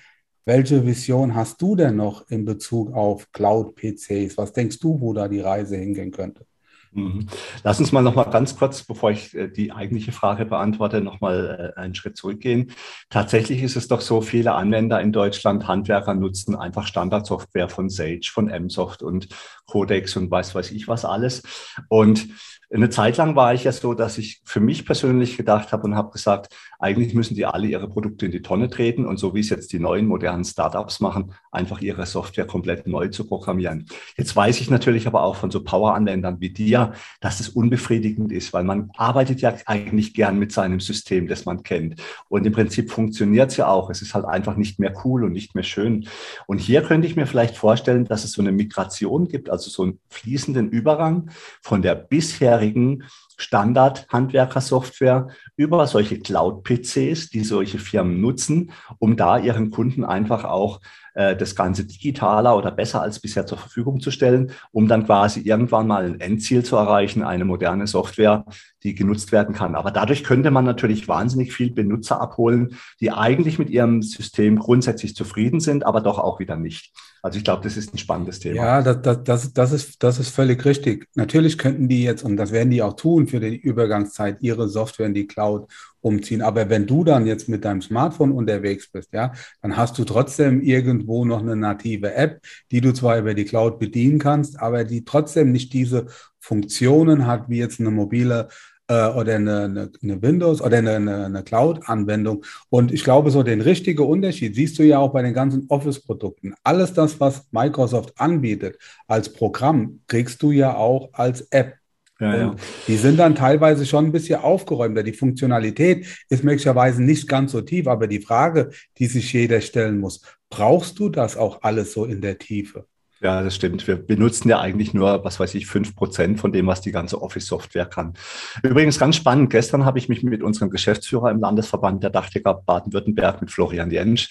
welche 0.46 0.86
Vision 0.86 1.34
hast 1.34 1.60
du 1.60 1.76
denn 1.76 1.96
noch 1.96 2.28
in 2.30 2.46
Bezug 2.46 2.94
auf 2.94 3.30
Cloud-PCs? 3.32 4.38
Was 4.38 4.54
denkst 4.54 4.78
du, 4.78 5.00
wo 5.00 5.12
da 5.12 5.28
die 5.28 5.40
Reise 5.40 5.76
hingehen 5.76 6.10
könnte? 6.10 6.46
Mhm. 6.92 7.28
Lass 7.62 7.78
uns 7.78 7.92
mal 7.92 8.02
noch 8.02 8.16
mal 8.16 8.24
ganz 8.24 8.56
kurz, 8.56 8.82
bevor 8.82 9.12
ich 9.12 9.34
äh, 9.36 9.48
die 9.48 9.70
eigentliche 9.70 10.10
Frage 10.10 10.44
beantworte, 10.44 11.00
noch 11.00 11.20
mal 11.20 11.74
äh, 11.76 11.80
einen 11.80 11.94
Schritt 11.94 12.16
zurückgehen. 12.16 12.72
Tatsächlich 13.10 13.62
ist 13.62 13.76
es 13.76 13.86
doch 13.86 14.00
so, 14.00 14.22
viele 14.22 14.54
Anwender 14.54 15.00
in 15.00 15.12
Deutschland, 15.12 15.68
Handwerker 15.68 16.14
nutzen 16.14 16.56
einfach 16.56 16.86
Standardsoftware 16.86 17.68
von 17.68 17.90
Sage, 17.90 18.22
von 18.24 18.46
Msoft 18.46 19.02
und 19.02 19.28
Codex 19.66 20.16
und 20.16 20.30
weiß 20.30 20.54
weiß 20.54 20.72
ich 20.72 20.88
was 20.88 21.04
alles. 21.04 21.42
Und 21.88 22.26
eine 22.72 22.88
Zeit 22.88 23.16
lang 23.16 23.34
war 23.34 23.52
ich 23.52 23.64
ja 23.64 23.72
so, 23.72 23.94
dass 23.94 24.16
ich 24.16 24.40
für 24.44 24.60
mich 24.60 24.86
persönlich 24.86 25.36
gedacht 25.36 25.72
habe 25.72 25.82
und 25.84 25.96
habe 25.96 26.10
gesagt, 26.10 26.54
eigentlich 26.78 27.14
müssen 27.14 27.34
die 27.34 27.44
alle 27.44 27.66
ihre 27.66 27.88
Produkte 27.88 28.26
in 28.26 28.32
die 28.32 28.42
Tonne 28.42 28.70
treten 28.70 29.06
und 29.06 29.18
so 29.18 29.34
wie 29.34 29.40
es 29.40 29.50
jetzt 29.50 29.72
die 29.72 29.80
neuen 29.80 30.06
modernen 30.06 30.44
Startups 30.44 31.00
machen, 31.00 31.34
einfach 31.50 31.80
ihre 31.80 32.06
Software 32.06 32.46
komplett 32.46 32.86
neu 32.86 33.08
zu 33.08 33.26
programmieren. 33.26 33.86
Jetzt 34.16 34.36
weiß 34.36 34.60
ich 34.60 34.70
natürlich 34.70 35.08
aber 35.08 35.24
auch 35.24 35.34
von 35.34 35.50
so 35.50 35.64
Power-Anwendern 35.64 36.40
wie 36.40 36.50
dir, 36.50 36.92
dass 37.20 37.40
es 37.40 37.48
unbefriedigend 37.48 38.30
ist, 38.30 38.52
weil 38.52 38.64
man 38.64 38.90
arbeitet 38.96 39.40
ja 39.40 39.52
eigentlich 39.66 40.14
gern 40.14 40.38
mit 40.38 40.52
seinem 40.52 40.78
System, 40.78 41.26
das 41.26 41.44
man 41.44 41.64
kennt. 41.64 42.00
Und 42.28 42.46
im 42.46 42.52
Prinzip 42.52 42.90
funktioniert 42.90 43.50
es 43.50 43.56
ja 43.56 43.66
auch. 43.66 43.90
Es 43.90 44.00
ist 44.00 44.14
halt 44.14 44.26
einfach 44.26 44.56
nicht 44.56 44.78
mehr 44.78 44.94
cool 45.04 45.24
und 45.24 45.32
nicht 45.32 45.56
mehr 45.56 45.64
schön. 45.64 46.06
Und 46.46 46.58
hier 46.58 46.82
könnte 46.82 47.08
ich 47.08 47.16
mir 47.16 47.26
vielleicht 47.26 47.56
vorstellen, 47.56 48.04
dass 48.04 48.22
es 48.24 48.32
so 48.32 48.42
eine 48.42 48.52
Migration 48.52 49.26
gibt, 49.26 49.50
also 49.50 49.70
so 49.70 49.82
einen 49.82 49.98
fließenden 50.08 50.70
Übergang 50.70 51.30
von 51.60 51.82
der 51.82 51.96
bisher 51.96 52.59
bisherigen 52.60 53.02
Standard-Handwerker-Software 53.40 55.28
über 55.56 55.86
solche 55.86 56.18
Cloud-PCs, 56.18 57.30
die 57.30 57.44
solche 57.44 57.78
Firmen 57.78 58.20
nutzen, 58.20 58.72
um 58.98 59.16
da 59.16 59.38
ihren 59.38 59.70
Kunden 59.70 60.04
einfach 60.04 60.44
auch 60.44 60.80
äh, 61.14 61.36
das 61.36 61.56
Ganze 61.56 61.84
digitaler 61.84 62.56
oder 62.56 62.70
besser 62.70 63.02
als 63.02 63.18
bisher 63.18 63.46
zur 63.46 63.58
Verfügung 63.58 64.00
zu 64.00 64.10
stellen, 64.10 64.52
um 64.72 64.88
dann 64.88 65.06
quasi 65.06 65.40
irgendwann 65.40 65.86
mal 65.86 66.04
ein 66.04 66.20
Endziel 66.20 66.64
zu 66.64 66.76
erreichen, 66.76 67.22
eine 67.22 67.44
moderne 67.44 67.86
Software, 67.86 68.44
die 68.82 68.94
genutzt 68.94 69.32
werden 69.32 69.54
kann. 69.54 69.74
Aber 69.74 69.90
dadurch 69.90 70.24
könnte 70.24 70.50
man 70.50 70.64
natürlich 70.64 71.08
wahnsinnig 71.08 71.52
viel 71.52 71.72
Benutzer 71.72 72.20
abholen, 72.20 72.76
die 73.00 73.10
eigentlich 73.10 73.58
mit 73.58 73.70
ihrem 73.70 74.02
System 74.02 74.58
grundsätzlich 74.58 75.16
zufrieden 75.16 75.60
sind, 75.60 75.84
aber 75.84 76.00
doch 76.00 76.18
auch 76.18 76.38
wieder 76.38 76.56
nicht. 76.56 76.92
Also 77.22 77.36
ich 77.36 77.44
glaube, 77.44 77.62
das 77.62 77.76
ist 77.76 77.92
ein 77.92 77.98
spannendes 77.98 78.38
Thema. 78.38 78.56
Ja, 78.56 78.82
das, 78.82 79.02
das, 79.02 79.24
das, 79.24 79.52
das, 79.52 79.72
ist, 79.72 80.02
das 80.02 80.18
ist 80.18 80.34
völlig 80.34 80.64
richtig. 80.64 81.06
Natürlich 81.14 81.58
könnten 81.58 81.88
die 81.88 82.02
jetzt, 82.02 82.22
und 82.22 82.36
das 82.36 82.52
werden 82.52 82.70
die 82.70 82.82
auch 82.82 82.94
tun 82.94 83.26
für 83.30 83.40
die 83.40 83.56
Übergangszeit, 83.56 84.38
ihre 84.40 84.68
Software 84.68 85.06
in 85.06 85.14
die 85.14 85.26
Cloud 85.26 85.68
umziehen. 86.00 86.42
Aber 86.42 86.68
wenn 86.68 86.86
du 86.86 87.04
dann 87.04 87.26
jetzt 87.26 87.48
mit 87.48 87.64
deinem 87.64 87.82
Smartphone 87.82 88.32
unterwegs 88.32 88.88
bist, 88.90 89.12
ja, 89.12 89.32
dann 89.62 89.76
hast 89.76 89.98
du 89.98 90.04
trotzdem 90.04 90.60
irgendwo 90.60 91.24
noch 91.24 91.40
eine 91.40 91.56
native 91.56 92.14
App, 92.14 92.40
die 92.70 92.80
du 92.80 92.92
zwar 92.92 93.18
über 93.18 93.34
die 93.34 93.44
Cloud 93.44 93.78
bedienen 93.78 94.18
kannst, 94.18 94.60
aber 94.60 94.84
die 94.84 95.04
trotzdem 95.04 95.52
nicht 95.52 95.72
diese 95.72 96.06
Funktionen 96.38 97.26
hat, 97.26 97.48
wie 97.48 97.58
jetzt 97.58 97.80
eine 97.80 97.90
mobile 97.90 98.48
äh, 98.90 99.06
oder 99.06 99.36
eine, 99.36 99.64
eine, 99.64 99.92
eine, 100.02 100.22
Windows 100.22 100.60
oder 100.60 100.78
eine, 100.78 100.96
eine 100.96 101.42
Cloud-Anwendung. 101.44 102.44
Und 102.70 102.92
ich 102.92 103.04
glaube, 103.04 103.30
so 103.30 103.42
den 103.42 103.60
richtigen 103.60 104.02
Unterschied 104.02 104.56
siehst 104.56 104.78
du 104.78 104.82
ja 104.82 104.98
auch 104.98 105.12
bei 105.12 105.22
den 105.22 105.32
ganzen 105.32 105.66
Office-Produkten. 105.68 106.54
Alles 106.64 106.92
das, 106.92 107.20
was 107.20 107.46
Microsoft 107.52 108.12
anbietet 108.18 108.78
als 109.06 109.32
Programm, 109.32 110.00
kriegst 110.08 110.42
du 110.42 110.50
ja 110.50 110.74
auch 110.74 111.10
als 111.12 111.42
App. 111.52 111.79
Ja, 112.20 112.36
ja. 112.36 112.56
Die 112.86 112.96
sind 112.96 113.18
dann 113.18 113.34
teilweise 113.34 113.86
schon 113.86 114.06
ein 114.06 114.12
bisschen 114.12 114.40
aufgeräumter. 114.40 115.02
Die 115.02 115.14
Funktionalität 115.14 116.06
ist 116.28 116.44
möglicherweise 116.44 117.02
nicht 117.02 117.26
ganz 117.26 117.52
so 117.52 117.62
tief, 117.62 117.86
aber 117.86 118.06
die 118.06 118.20
Frage, 118.20 118.70
die 118.98 119.06
sich 119.06 119.32
jeder 119.32 119.60
stellen 119.62 119.98
muss, 119.98 120.20
brauchst 120.50 120.98
du 120.98 121.08
das 121.08 121.36
auch 121.36 121.62
alles 121.62 121.92
so 121.92 122.04
in 122.04 122.20
der 122.20 122.38
Tiefe? 122.38 122.86
Ja, 123.22 123.42
das 123.42 123.54
stimmt. 123.54 123.86
Wir 123.86 123.96
benutzen 123.96 124.48
ja 124.48 124.60
eigentlich 124.60 124.94
nur, 124.94 125.24
was 125.24 125.38
weiß 125.38 125.54
ich, 125.54 125.66
fünf 125.66 125.94
Prozent 125.94 126.40
von 126.40 126.52
dem, 126.52 126.66
was 126.66 126.80
die 126.80 126.92
ganze 126.92 127.20
Office-Software 127.20 127.84
kann. 127.84 128.14
Übrigens 128.62 128.98
ganz 128.98 129.16
spannend. 129.16 129.50
Gestern 129.50 129.84
habe 129.84 129.98
ich 129.98 130.08
mich 130.08 130.22
mit 130.22 130.42
unserem 130.42 130.70
Geschäftsführer 130.70 131.30
im 131.30 131.40
Landesverband 131.40 132.02
der 132.02 132.10
Dachdecker 132.10 132.62
Baden-Württemberg 132.64 133.42
mit 133.42 133.50
Florian 133.50 133.90
Jentsch 133.90 134.30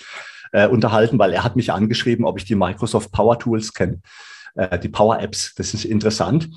äh, 0.52 0.68
unterhalten, 0.68 1.20
weil 1.20 1.34
er 1.34 1.44
hat 1.44 1.56
mich 1.56 1.72
angeschrieben, 1.72 2.26
ob 2.26 2.40
ich 2.40 2.46
die 2.46 2.56
Microsoft 2.56 3.12
Power 3.12 3.38
Tools 3.38 3.74
kenne, 3.74 4.02
äh, 4.56 4.80
die 4.80 4.90
Power 4.90 5.20
Apps. 5.20 5.54
Das 5.56 5.74
ist 5.74 5.86
interessant. 5.86 6.50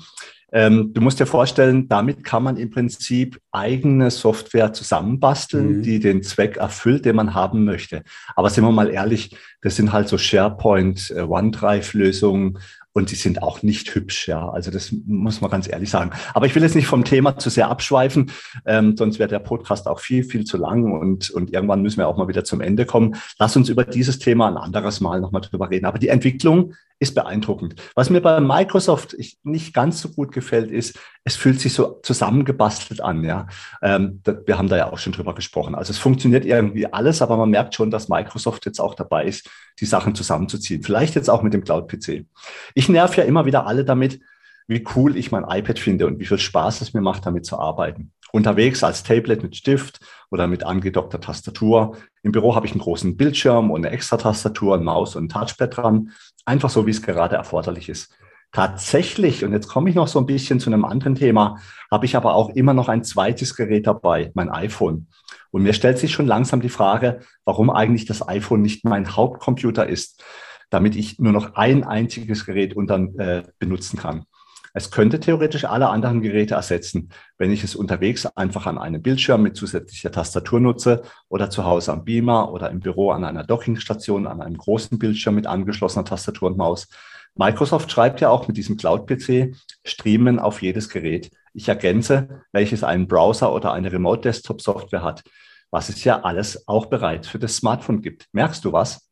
Ähm, 0.51 0.93
du 0.93 1.01
musst 1.01 1.19
dir 1.19 1.25
vorstellen, 1.25 1.87
damit 1.87 2.23
kann 2.23 2.43
man 2.43 2.57
im 2.57 2.69
Prinzip 2.69 3.39
eigene 3.51 4.11
Software 4.11 4.71
zusammenbasteln, 4.71 5.77
mhm. 5.77 5.81
die 5.81 5.99
den 5.99 6.21
Zweck 6.21 6.57
erfüllt, 6.57 7.05
den 7.05 7.15
man 7.15 7.33
haben 7.33 7.65
möchte. 7.65 8.03
Aber 8.35 8.51
sind 8.51 8.63
wir 8.63 8.71
mal 8.71 8.91
ehrlich, 8.91 9.35
das 9.61 9.75
sind 9.75 9.91
halt 9.91 10.07
so 10.07 10.19
SharePoint, 10.19 11.11
äh, 11.15 11.21
OneDrive-Lösungen, 11.21 12.59
und 12.93 13.09
die 13.09 13.15
sind 13.15 13.41
auch 13.41 13.63
nicht 13.63 13.93
hübsch, 13.95 14.27
ja. 14.27 14.49
Also 14.49 14.69
das 14.69 14.93
muss 15.05 15.41
man 15.41 15.49
ganz 15.49 15.67
ehrlich 15.67 15.89
sagen. 15.89 16.11
Aber 16.33 16.45
ich 16.45 16.53
will 16.53 16.61
jetzt 16.61 16.75
nicht 16.75 16.87
vom 16.87 17.03
Thema 17.03 17.37
zu 17.37 17.49
sehr 17.49 17.69
abschweifen, 17.69 18.31
ähm, 18.65 18.95
sonst 18.95 19.19
wäre 19.19 19.29
der 19.29 19.39
Podcast 19.39 19.87
auch 19.87 19.99
viel, 19.99 20.23
viel 20.23 20.45
zu 20.45 20.57
lang 20.57 20.91
und, 20.91 21.31
und 21.31 21.51
irgendwann 21.51 21.81
müssen 21.81 21.97
wir 21.97 22.07
auch 22.07 22.17
mal 22.17 22.27
wieder 22.27 22.43
zum 22.43 22.61
Ende 22.61 22.85
kommen. 22.85 23.15
Lass 23.39 23.55
uns 23.57 23.69
über 23.69 23.83
dieses 23.83 24.19
Thema 24.19 24.47
ein 24.47 24.57
anderes 24.57 25.01
Mal 25.01 25.19
nochmal 25.21 25.41
drüber 25.41 25.71
reden. 25.71 25.85
Aber 25.85 25.97
die 25.97 26.09
Entwicklung 26.09 26.75
ist 27.03 27.13
beeindruckend. 27.13 27.75
Was 27.95 28.09
mir 28.09 28.21
bei 28.21 28.39
Microsoft 28.39 29.15
nicht 29.43 29.73
ganz 29.73 30.01
so 30.01 30.09
gut 30.09 30.31
gefällt, 30.31 30.71
ist, 30.71 30.97
es 31.23 31.35
fühlt 31.35 31.59
sich 31.59 31.73
so 31.73 31.99
zusammengebastelt 32.01 33.01
an, 33.01 33.23
ja. 33.23 33.47
Ähm, 33.81 34.21
wir 34.45 34.57
haben 34.57 34.69
da 34.69 34.77
ja 34.77 34.91
auch 34.91 34.97
schon 34.97 35.13
drüber 35.13 35.35
gesprochen. 35.35 35.75
Also 35.75 35.91
es 35.91 35.99
funktioniert 35.99 36.45
irgendwie 36.45 36.91
alles, 36.91 37.21
aber 37.21 37.37
man 37.37 37.49
merkt 37.49 37.75
schon, 37.75 37.91
dass 37.91 38.09
Microsoft 38.09 38.65
jetzt 38.65 38.79
auch 38.79 38.95
dabei 38.95 39.25
ist, 39.25 39.49
die 39.79 39.85
Sachen 39.85 40.15
zusammenzuziehen. 40.15 40.81
Vielleicht 40.81 41.15
jetzt 41.15 41.29
auch 41.29 41.43
mit 41.43 41.53
dem 41.53 41.63
Cloud-PC. 41.63 42.25
Ich 42.73 42.89
nerv 42.89 43.15
ja 43.17 43.23
immer 43.25 43.45
wieder 43.45 43.67
alle 43.67 43.85
damit, 43.85 44.19
wie 44.67 44.83
cool 44.95 45.17
ich 45.17 45.31
mein 45.31 45.43
iPad 45.43 45.77
finde 45.77 46.07
und 46.07 46.19
wie 46.19 46.25
viel 46.25 46.39
Spaß 46.39 46.81
es 46.81 46.93
mir 46.93 47.01
macht, 47.01 47.25
damit 47.25 47.45
zu 47.45 47.59
arbeiten. 47.59 48.13
Unterwegs 48.35 48.83
als 48.83 49.03
Tablet 49.03 49.43
mit 49.43 49.55
Stift 49.55 49.99
oder 50.31 50.47
mit 50.47 50.63
angedockter 50.63 51.21
Tastatur. 51.21 51.97
Im 52.23 52.31
Büro 52.31 52.55
habe 52.55 52.65
ich 52.65 52.71
einen 52.71 52.81
großen 52.81 53.15
Bildschirm 53.15 53.69
und 53.69 53.85
eine 53.85 53.93
extra 53.93 54.17
Tastatur, 54.17 54.75
ein 54.75 54.83
Maus 54.83 55.15
und 55.15 55.25
ein 55.25 55.29
Touchpad 55.29 55.77
dran. 55.77 56.09
Einfach 56.43 56.71
so, 56.71 56.87
wie 56.87 56.91
es 56.91 57.03
gerade 57.03 57.35
erforderlich 57.35 57.89
ist. 57.89 58.11
Tatsächlich, 58.51 59.45
und 59.45 59.51
jetzt 59.51 59.67
komme 59.67 59.89
ich 59.89 59.95
noch 59.95 60.07
so 60.07 60.17
ein 60.17 60.25
bisschen 60.25 60.59
zu 60.59 60.71
einem 60.71 60.83
anderen 60.83 61.13
Thema, 61.13 61.59
habe 61.91 62.05
ich 62.05 62.15
aber 62.15 62.33
auch 62.33 62.49
immer 62.49 62.73
noch 62.73 62.89
ein 62.89 63.03
zweites 63.03 63.55
Gerät 63.55 63.85
dabei, 63.85 64.31
mein 64.33 64.49
iPhone. 64.49 65.07
Und 65.51 65.61
mir 65.61 65.73
stellt 65.73 65.99
sich 65.99 66.11
schon 66.11 66.25
langsam 66.25 66.59
die 66.59 66.69
Frage, 66.69 67.19
warum 67.45 67.69
eigentlich 67.69 68.05
das 68.05 68.27
iPhone 68.27 68.63
nicht 68.63 68.83
mein 68.83 69.15
Hauptcomputer 69.15 69.87
ist, 69.87 70.23
damit 70.71 70.95
ich 70.95 71.19
nur 71.19 71.33
noch 71.33 71.53
ein 71.53 71.83
einziges 71.83 72.47
Gerät 72.47 72.75
unter, 72.75 72.95
äh, 72.95 73.43
benutzen 73.59 73.99
kann. 73.99 74.25
Es 74.75 74.89
könnte 74.89 75.19
theoretisch 75.19 75.65
alle 75.65 75.89
anderen 75.89 76.21
Geräte 76.21 76.55
ersetzen, 76.55 77.09
wenn 77.37 77.51
ich 77.51 77.63
es 77.63 77.75
unterwegs 77.75 78.25
einfach 78.25 78.65
an 78.65 78.79
einem 78.79 79.03
Bildschirm 79.03 79.43
mit 79.43 79.55
zusätzlicher 79.55 80.11
Tastatur 80.11 80.59
nutze 80.59 81.03
oder 81.29 81.51
zu 81.51 81.63
Hause 81.63 81.93
am 81.93 82.03
Beamer 82.03 82.51
oder 82.51 82.71
im 82.71 82.79
Büro 82.79 83.11
an 83.11 83.23
einer 83.23 83.43
Dockingstation 83.43 84.25
an 84.25 84.41
einem 84.41 84.57
großen 84.57 84.97
Bildschirm 84.97 85.35
mit 85.35 85.45
angeschlossener 85.45 86.05
Tastatur 86.05 86.49
und 86.49 86.57
Maus. 86.57 86.87
Microsoft 87.35 87.91
schreibt 87.91 88.21
ja 88.21 88.29
auch 88.29 88.47
mit 88.47 88.57
diesem 88.57 88.75
Cloud-PC 88.77 89.55
Streamen 89.85 90.39
auf 90.39 90.61
jedes 90.63 90.89
Gerät. 90.89 91.31
Ich 91.53 91.67
ergänze, 91.67 92.41
welches 92.51 92.83
einen 92.83 93.07
Browser 93.07 93.53
oder 93.53 93.73
eine 93.73 93.91
Remote-Desktop-Software 93.91 95.03
hat, 95.03 95.23
was 95.69 95.89
es 95.89 96.03
ja 96.03 96.21
alles 96.21 96.67
auch 96.67 96.87
bereits 96.87 97.27
für 97.27 97.39
das 97.39 97.57
Smartphone 97.57 98.01
gibt. 98.01 98.27
Merkst 98.31 98.65
du 98.65 98.73
was? 98.73 99.07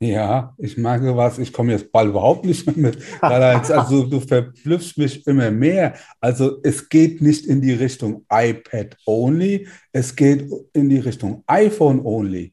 Ja, 0.00 0.54
ich 0.58 0.76
merke 0.76 1.16
was, 1.16 1.38
ich 1.38 1.52
komme 1.52 1.72
jetzt 1.72 1.90
bald 1.90 2.10
überhaupt 2.10 2.44
nicht 2.44 2.66
mehr 2.66 2.76
mit. 2.76 2.98
Also 3.22 4.04
du 4.04 4.20
verblüffst 4.20 4.98
mich 4.98 5.26
immer 5.26 5.50
mehr. 5.50 5.94
Also 6.20 6.58
es 6.62 6.88
geht 6.88 7.22
nicht 7.22 7.46
in 7.46 7.60
die 7.62 7.72
Richtung 7.72 8.26
iPad 8.30 8.96
only, 9.06 9.66
es 9.92 10.14
geht 10.14 10.50
in 10.72 10.88
die 10.88 10.98
Richtung 10.98 11.44
iPhone 11.46 12.04
only. 12.04 12.52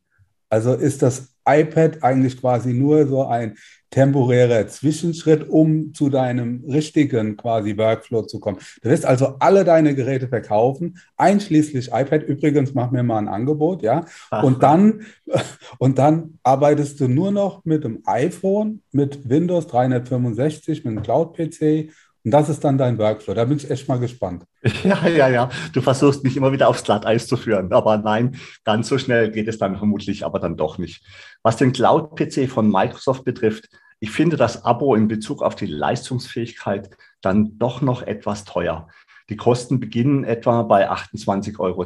Also 0.49 0.75
ist 0.75 1.01
das 1.01 1.31
iPad 1.47 2.04
eigentlich 2.04 2.39
quasi 2.39 2.73
nur 2.73 3.08
so 3.08 3.25
ein 3.25 3.56
temporärer 3.91 4.67
Zwischenschritt, 4.67 5.49
um 5.49 5.93
zu 5.93 6.10
deinem 6.10 6.63
richtigen 6.65 7.36
quasi 7.36 7.77
Workflow 7.77 8.23
zu 8.23 8.39
kommen. 8.39 8.58
Du 8.82 8.89
wirst 8.89 9.06
also 9.06 9.36
alle 9.39 9.65
deine 9.65 9.93
Geräte 9.93 10.30
verkaufen, 10.30 10.97
einschließlich 11.17 11.89
iPad. 11.89 12.23
Übrigens, 12.23 12.73
mach 12.73 12.91
mir 12.91 13.04
mal 13.04 13.17
ein 13.17 13.27
Angebot, 13.27 13.84
ja. 13.84 14.06
Und 14.41 14.63
dann, 14.63 15.01
und 15.77 15.99
dann 15.99 16.39
arbeitest 16.43 17.01
du 17.01 17.10
nur 17.10 17.32
noch 17.32 17.65
mit 17.65 17.84
dem 17.84 18.01
iPhone, 18.06 18.82
mit 18.91 19.30
Windows 19.30 19.67
365, 19.67 20.86
mit 20.86 20.95
dem 20.95 21.04
Cloud-PC 21.04 21.91
und 22.23 22.32
das 22.32 22.49
ist 22.49 22.63
dann 22.63 22.77
dein 22.77 22.99
Workflow. 22.99 23.34
Da 23.34 23.45
bin 23.45 23.58
ich 23.58 23.69
echt 23.69 23.88
mal 23.88 23.99
gespannt. 23.99 24.45
Ja, 24.84 25.08
ja, 25.08 25.27
ja. 25.27 25.49
Du 25.73 25.82
versuchst 25.82 26.23
mich 26.23 26.38
immer 26.38 26.51
wieder 26.51 26.67
aufs 26.67 26.84
Glatteis 26.84 27.25
zu 27.25 27.36
führen. 27.36 27.71
Aber 27.73 27.97
nein, 27.97 28.38
ganz 28.63 28.89
so 28.89 28.97
schnell 28.97 29.32
geht 29.32 29.47
es 29.47 29.58
dann 29.58 29.77
vermutlich 29.77 30.23
aber 30.23 30.39
dann 30.39 30.56
doch 30.56 30.77
nicht. 30.77 31.04
Was 31.43 31.58
den 31.58 31.73
Cloud-PC 31.73 32.49
von 32.49 32.69
Microsoft 32.69 33.23
betrifft, 33.23 33.69
ich 33.99 34.12
finde 34.12 34.36
das 34.36 34.65
Abo 34.65 34.95
in 34.95 35.08
Bezug 35.08 35.43
auf 35.43 35.56
die 35.56 35.67
Leistungsfähigkeit 35.67 36.89
dann 37.21 37.58
doch 37.60 37.82
noch 37.82 38.01
etwas 38.01 38.45
teuer. 38.45 38.88
Die 39.30 39.38
Kosten 39.38 39.80
beginnen 39.80 40.23
etwa 40.23 40.63
bei 40.63 40.91
28,20 40.91 41.60
Euro 41.60 41.86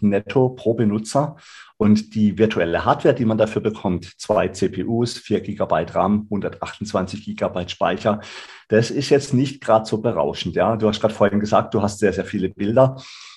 netto 0.00 0.48
pro 0.48 0.74
Benutzer. 0.74 1.36
Und 1.76 2.14
die 2.14 2.38
virtuelle 2.38 2.84
Hardware, 2.84 3.14
die 3.14 3.24
man 3.24 3.38
dafür 3.38 3.62
bekommt, 3.62 4.18
zwei 4.18 4.48
CPUs, 4.48 5.18
4 5.18 5.42
GB 5.42 5.86
RAM, 5.92 6.22
128 6.24 7.36
GB 7.36 7.68
Speicher, 7.68 8.20
das 8.68 8.90
ist 8.90 9.10
jetzt 9.10 9.34
nicht 9.34 9.62
gerade 9.62 9.84
so 9.84 9.98
berauschend. 9.98 10.56
Ja, 10.56 10.76
du 10.76 10.88
hast 10.88 11.00
gerade 11.00 11.14
vorhin 11.14 11.38
gesagt, 11.38 11.74
du 11.74 11.82
hast 11.82 11.98
sehr, 11.98 12.12
sehr 12.12 12.24
viele 12.24 12.48
Bilder. 12.48 12.96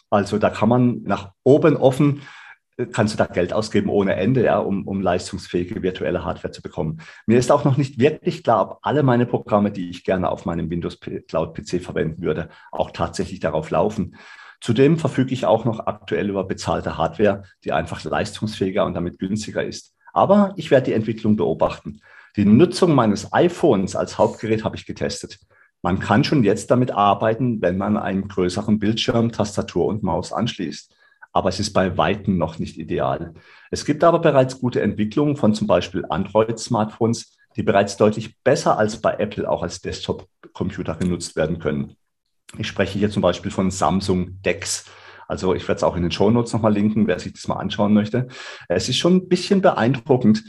Also 0.09 0.37
da 0.37 0.49
kann 0.49 0.69
man 0.69 1.03
nach 1.03 1.31
oben 1.43 1.77
offen 1.77 2.21
kannst 2.91 3.13
du 3.13 3.17
da 3.17 3.25
Geld 3.25 3.53
ausgeben 3.53 3.89
ohne 3.89 4.15
Ende, 4.15 4.43
ja, 4.43 4.57
um, 4.59 4.88
um 4.88 5.01
leistungsfähige 5.01 5.81
virtuelle 5.81 6.25
Hardware 6.25 6.51
zu 6.51 6.61
bekommen. 6.61 6.99
Mir 7.25 7.38
ist 7.38 7.51
auch 7.51 7.63
noch 7.63 7.77
nicht 7.77 7.99
wirklich 7.99 8.43
klar, 8.43 8.71
ob 8.71 8.79
alle 8.81 9.03
meine 9.03 9.25
Programme, 9.25 9.71
die 9.71 9.89
ich 9.89 10.03
gerne 10.03 10.29
auf 10.29 10.45
meinem 10.45 10.69
Windows 10.69 10.99
Cloud 10.99 11.53
PC 11.53 11.81
verwenden 11.81 12.21
würde, 12.21 12.49
auch 12.71 12.91
tatsächlich 12.91 13.39
darauf 13.39 13.69
laufen. 13.69 14.17
Zudem 14.59 14.97
verfüge 14.97 15.33
ich 15.33 15.45
auch 15.45 15.63
noch 15.63 15.85
aktuell 15.85 16.29
über 16.29 16.43
bezahlte 16.43 16.97
Hardware, 16.97 17.43
die 17.63 17.71
einfach 17.71 18.03
leistungsfähiger 18.03 18.85
und 18.85 18.93
damit 18.93 19.19
günstiger 19.19 19.63
ist. 19.63 19.93
Aber 20.11 20.53
ich 20.55 20.71
werde 20.71 20.85
die 20.88 20.93
Entwicklung 20.93 21.35
beobachten. 21.35 22.01
Die 22.35 22.45
Nutzung 22.45 22.93
meines 22.93 23.31
iPhones 23.31 23.95
als 23.95 24.17
Hauptgerät 24.17 24.63
habe 24.63 24.75
ich 24.75 24.85
getestet. 24.85 25.39
Man 25.81 25.99
kann 25.99 26.23
schon 26.23 26.43
jetzt 26.43 26.71
damit 26.71 26.91
arbeiten, 26.91 27.61
wenn 27.61 27.77
man 27.77 27.95
einen 27.95 28.27
größeren 28.27 28.79
Bildschirm, 28.79 29.31
Tastatur 29.31 29.85
und 29.85 30.03
Maus 30.03 30.33
anschließt 30.33 30.91
aber 31.36 31.50
es 31.50 31.60
ist 31.60 31.74
bei 31.74 31.98
Weitem 31.98 32.38
noch 32.38 32.60
nicht 32.60 32.78
ideal. 32.78 33.34
Es 33.69 33.84
gibt 33.84 34.06
aber 34.06 34.19
bereits 34.19 34.62
gute 34.62 34.82
Entwicklungen 34.82 35.36
von 35.36 35.54
zum 35.54 35.67
Beispiel 35.67 36.06
Android-Smartphones, 36.08 37.36
die 37.58 37.63
bereits 37.63 37.98
deutlich 37.98 38.41
besser 38.41 38.78
als 38.78 39.02
bei 39.02 39.15
Apple 39.15 39.50
auch 39.50 39.62
als 39.62 39.82
Desktop-Computer 39.82 40.95
genutzt 40.95 41.36
werden 41.36 41.60
können. 41.60 41.98
Ich 42.58 42.67
spreche 42.67 42.98
hier 42.98 43.10
zum 43.10 43.21
Beispiel 43.21 43.52
von 43.52 43.69
Samsung 43.69 44.41
DeX. 44.43 44.86
Also 45.28 45.54
ich 45.54 45.67
werde 45.67 45.78
es 45.78 45.84
auch 45.84 45.98
in 45.98 46.04
den 46.04 46.12
Show 46.12 46.32
Notes 46.32 46.54
nochmal 46.54 46.74
linken, 46.74 47.06
wer 47.06 47.19
sich 47.19 47.34
das 47.34 47.50
mal 47.50 47.56
anschauen 47.56 47.93
möchte. 47.93 48.30
Es 48.69 48.88
ist 48.88 48.98
schon 48.98 49.17
ein 49.17 49.28
bisschen 49.28 49.62
beeindruckend, 49.62 50.41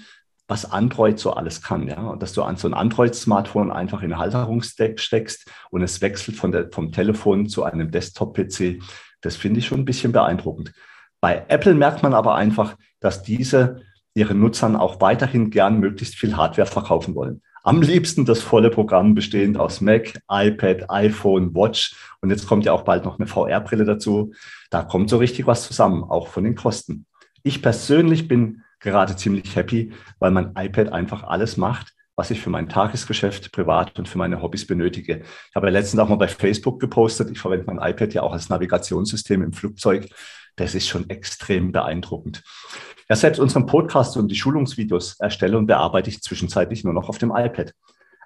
was 0.47 0.71
Android 0.71 1.19
so 1.19 1.33
alles 1.33 1.63
kann, 1.63 1.89
ja, 1.89 1.99
und 2.11 2.23
dass 2.23 2.33
du 2.33 2.45
an 2.45 2.57
so 2.57 2.69
ein 2.69 2.75
Android-Smartphone 2.75 3.73
einfach 3.73 4.03
in 4.03 4.13
eine 4.13 4.21
Halterung 4.21 4.63
steckst 4.63 5.51
und 5.71 5.83
es 5.83 6.01
wechselt 6.01 6.37
von 6.37 6.53
der, 6.53 6.71
vom 6.71 6.93
Telefon 6.93 7.49
zu 7.49 7.65
einem 7.65 7.91
Desktop-PC. 7.91 8.81
Das 9.21 9.37
finde 9.37 9.61
ich 9.61 9.67
schon 9.67 9.81
ein 9.81 9.85
bisschen 9.85 10.13
beeindruckend. 10.13 10.73
Bei 11.21 11.45
Apple 11.49 11.75
merkt 11.75 12.03
man 12.03 12.15
aber 12.15 12.35
einfach, 12.35 12.77
dass 13.01 13.23
diese 13.23 13.83
ihren 14.15 14.41
Nutzern 14.41 14.77
auch 14.77 15.01
weiterhin 15.01 15.51
gern 15.51 15.79
möglichst 15.79 16.15
viel 16.15 16.37
Hardware 16.37 16.67
verkaufen 16.67 17.15
wollen. 17.15 17.43
Am 17.63 17.83
liebsten 17.83 18.25
das 18.25 18.41
volle 18.43 18.71
Programm 18.71 19.15
bestehend 19.15 19.59
aus 19.59 19.81
Mac, 19.81 20.21
iPad, 20.31 20.89
iPhone, 20.89 21.53
Watch 21.55 21.97
und 22.21 22.31
jetzt 22.31 22.47
kommt 22.47 22.65
ja 22.65 22.73
auch 22.73 22.83
bald 22.83 23.05
noch 23.05 23.19
eine 23.19 23.27
VR-Brille 23.27 23.85
dazu. 23.85 24.33
Da 24.71 24.85
kommt 24.85 25.11
so 25.11 25.17
richtig 25.17 25.47
was 25.49 25.67
zusammen, 25.67 26.05
auch 26.05 26.29
von 26.29 26.45
den 26.45 26.55
Kosten. 26.55 27.07
Ich 27.43 27.63
persönlich 27.63 28.29
bin 28.29 28.63
gerade 28.79 29.17
ziemlich 29.17 29.57
happy, 29.57 29.93
weil 30.21 30.31
mein 30.31 30.53
iPad 30.57 30.93
einfach 30.93 31.25
alles 31.25 31.57
macht, 31.57 31.96
was 32.17 32.31
ich 32.31 32.41
für 32.41 32.51
mein 32.51 32.69
Tagesgeschäft 32.69 33.53
privat 33.53 33.99
und 33.99 34.09
für 34.09 34.17
meine 34.19 34.41
Hobbys 34.41 34.67
benötige. 34.67 35.23
Ich 35.51 35.55
habe 35.55 35.67
ja 35.67 35.73
letztens 35.73 36.01
auch 36.01 36.09
mal 36.09 36.17
bei 36.17 36.29
Facebook 36.29 36.81
gepostet, 36.81 37.31
ich 37.31 37.39
verwende 37.39 37.67
mein 37.67 37.79
iPad 37.79 38.15
ja 38.15 38.23
auch 38.23 38.33
als 38.33 38.49
Navigationssystem 38.49 39.43
im 39.43 39.53
Flugzeug. 39.53 40.09
Das 40.57 40.75
ist 40.75 40.89
schon 40.89 41.11
extrem 41.11 41.71
beeindruckend. 41.71 42.43
Ja, 43.11 43.15
selbst 43.15 43.39
unseren 43.39 43.67
Podcast 43.67 44.17
und 44.17 44.29
die 44.29 44.37
Schulungsvideos 44.37 45.21
erstelle 45.21 45.59
und 45.59 45.67
bearbeite 45.67 46.09
ich 46.09 46.23
zwischenzeitlich 46.23 46.83
nur 46.83 46.95
noch 46.95 47.11
auf 47.11 47.19
dem 47.19 47.31
iPad. 47.31 47.75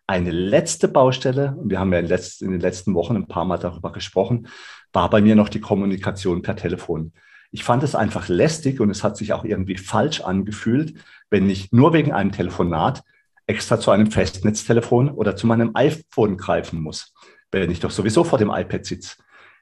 Eine 0.06 0.30
letzte 0.30 0.88
Baustelle, 0.88 1.56
und 1.58 1.70
wir 1.70 1.80
haben 1.80 1.92
ja 1.92 1.98
in, 1.98 2.08
den 2.08 2.60
letzten 2.60 2.94
Wochen 2.94 3.16
ein 3.16 3.26
paar 3.26 3.44
Mal 3.44 3.58
darüber 3.58 3.92
gesprochen, 3.92 4.46
war 4.92 5.10
bei 5.10 5.20
mir 5.20 5.34
noch 5.34 5.48
die 5.48 5.60
Kommunikation 5.60 6.42
per 6.42 6.56
Telefon. 6.56 7.12
Ich 7.50 7.64
fand 7.64 7.82
es 7.82 7.96
einfach 7.96 8.28
lästig 8.28 8.80
und 8.80 8.90
es 8.90 9.02
hat 9.02 9.16
sich 9.16 9.32
auch 9.32 9.44
irgendwie 9.44 9.76
falsch 9.76 10.20
angefühlt, 10.20 10.94
wenn 11.28 11.50
ich 11.50 11.72
nur 11.72 11.92
wegen 11.92 12.12
einem 12.12 12.30
Telefonat 12.30 13.02
extra 13.46 13.80
zu 13.80 13.90
einem 13.90 14.10
Festnetztelefon 14.10 15.10
oder 15.10 15.36
zu 15.36 15.46
meinem 15.46 15.72
iPhone 15.74 16.36
greifen 16.36 16.80
muss, 16.80 17.14
wenn 17.50 17.70
ich 17.70 17.80
doch 17.80 17.90
sowieso 17.90 18.24
vor 18.24 18.38
dem 18.38 18.50
iPad 18.50 18.84
sitze. 18.84 19.16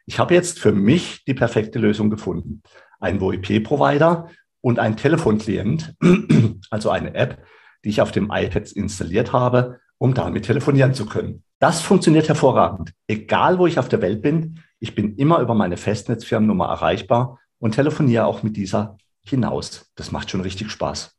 Ich 0.06 0.18
habe 0.18 0.34
jetzt 0.34 0.58
für 0.58 0.72
mich 0.72 1.24
die 1.26 1.34
perfekte 1.34 1.78
Lösung 1.78 2.10
gefunden. 2.10 2.62
Ein 3.00 3.20
VoIP-Provider 3.20 4.28
und 4.60 4.78
ein 4.78 4.96
Telefonklient, 4.96 5.94
also 6.70 6.90
eine 6.90 7.14
App, 7.14 7.44
die 7.84 7.90
ich 7.90 8.00
auf 8.00 8.12
dem 8.12 8.30
iPad 8.32 8.72
installiert 8.72 9.32
habe, 9.32 9.80
um 9.98 10.14
damit 10.14 10.46
telefonieren 10.46 10.94
zu 10.94 11.06
können. 11.06 11.44
Das 11.58 11.80
funktioniert 11.80 12.28
hervorragend. 12.28 12.92
Egal, 13.06 13.58
wo 13.58 13.66
ich 13.66 13.78
auf 13.78 13.88
der 13.88 14.00
Welt 14.00 14.22
bin, 14.22 14.62
ich 14.78 14.94
bin 14.94 15.16
immer 15.16 15.40
über 15.40 15.54
meine 15.54 15.76
Festnetzfirmennummer 15.76 16.66
erreichbar 16.66 17.38
und 17.58 17.74
telefoniere 17.74 18.26
auch 18.26 18.42
mit 18.42 18.56
dieser 18.56 18.96
hinaus. 19.24 19.90
Das 19.96 20.12
macht 20.12 20.30
schon 20.30 20.40
richtig 20.40 20.70
Spaß. 20.70 21.17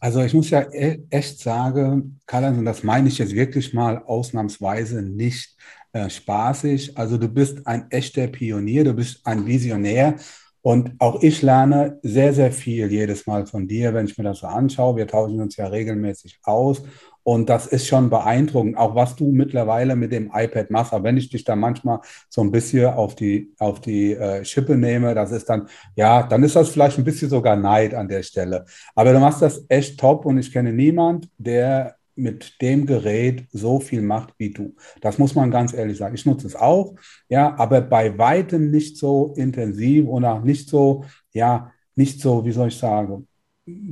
Also 0.00 0.22
ich 0.22 0.32
muss 0.32 0.50
ja 0.50 0.62
e-, 0.72 1.02
echt 1.10 1.38
sagen, 1.40 2.20
Karl-Heinz, 2.26 2.58
und 2.58 2.64
das 2.64 2.82
meine 2.82 3.08
ich 3.08 3.18
jetzt 3.18 3.34
wirklich 3.34 3.74
mal 3.74 3.98
ausnahmsweise 3.98 5.02
nicht 5.02 5.56
äh, 5.92 6.08
spaßig. 6.08 6.96
Also 6.96 7.18
du 7.18 7.28
bist 7.28 7.66
ein 7.66 7.90
echter 7.90 8.26
Pionier, 8.26 8.84
du 8.84 8.94
bist 8.94 9.20
ein 9.26 9.46
Visionär. 9.46 10.16
Und 10.62 10.92
auch 10.98 11.22
ich 11.22 11.40
lerne 11.42 11.98
sehr, 12.02 12.32
sehr 12.34 12.52
viel 12.52 12.90
jedes 12.90 13.26
Mal 13.26 13.46
von 13.46 13.66
dir, 13.66 13.94
wenn 13.94 14.06
ich 14.06 14.16
mir 14.18 14.24
das 14.24 14.40
so 14.40 14.46
anschaue. 14.46 14.96
Wir 14.96 15.06
tauschen 15.06 15.40
uns 15.40 15.56
ja 15.56 15.66
regelmäßig 15.66 16.38
aus. 16.42 16.82
Und 17.22 17.48
das 17.48 17.66
ist 17.66 17.86
schon 17.86 18.10
beeindruckend, 18.10 18.76
auch 18.76 18.94
was 18.94 19.16
du 19.16 19.30
mittlerweile 19.30 19.96
mit 19.96 20.12
dem 20.12 20.30
iPad 20.34 20.70
machst. 20.70 20.92
Aber 20.92 21.04
wenn 21.04 21.16
ich 21.16 21.28
dich 21.28 21.44
da 21.44 21.56
manchmal 21.56 22.00
so 22.28 22.40
ein 22.42 22.50
bisschen 22.50 22.86
auf 22.86 23.14
die, 23.14 23.52
auf 23.58 23.80
die 23.80 24.14
äh, 24.14 24.44
Schippe 24.44 24.76
nehme, 24.76 25.14
das 25.14 25.32
ist 25.32 25.48
dann, 25.48 25.68
ja, 25.96 26.22
dann 26.22 26.42
ist 26.42 26.56
das 26.56 26.70
vielleicht 26.70 26.98
ein 26.98 27.04
bisschen 27.04 27.28
sogar 27.28 27.56
Neid 27.56 27.94
an 27.94 28.08
der 28.08 28.22
Stelle. 28.22 28.64
Aber 28.94 29.12
du 29.12 29.20
machst 29.20 29.42
das 29.42 29.64
echt 29.68 30.00
top 30.00 30.24
und 30.24 30.38
ich 30.38 30.52
kenne 30.52 30.72
niemand, 30.72 31.28
der 31.38 31.96
mit 32.16 32.60
dem 32.60 32.86
Gerät 32.86 33.46
so 33.50 33.80
viel 33.80 34.02
macht 34.02 34.34
wie 34.38 34.50
du. 34.50 34.74
Das 35.00 35.18
muss 35.18 35.34
man 35.34 35.50
ganz 35.50 35.72
ehrlich 35.72 35.98
sagen. 35.98 36.14
Ich 36.14 36.26
nutze 36.26 36.46
es 36.46 36.56
auch, 36.56 36.94
ja, 37.28 37.54
aber 37.56 37.80
bei 37.80 38.16
weitem 38.18 38.70
nicht 38.70 38.98
so 38.98 39.32
intensiv 39.36 40.06
oder 40.06 40.40
nicht 40.40 40.68
so, 40.68 41.04
ja, 41.32 41.72
nicht 41.94 42.20
so, 42.20 42.44
wie 42.44 42.52
soll 42.52 42.68
ich 42.68 42.76
sagen, 42.76 43.26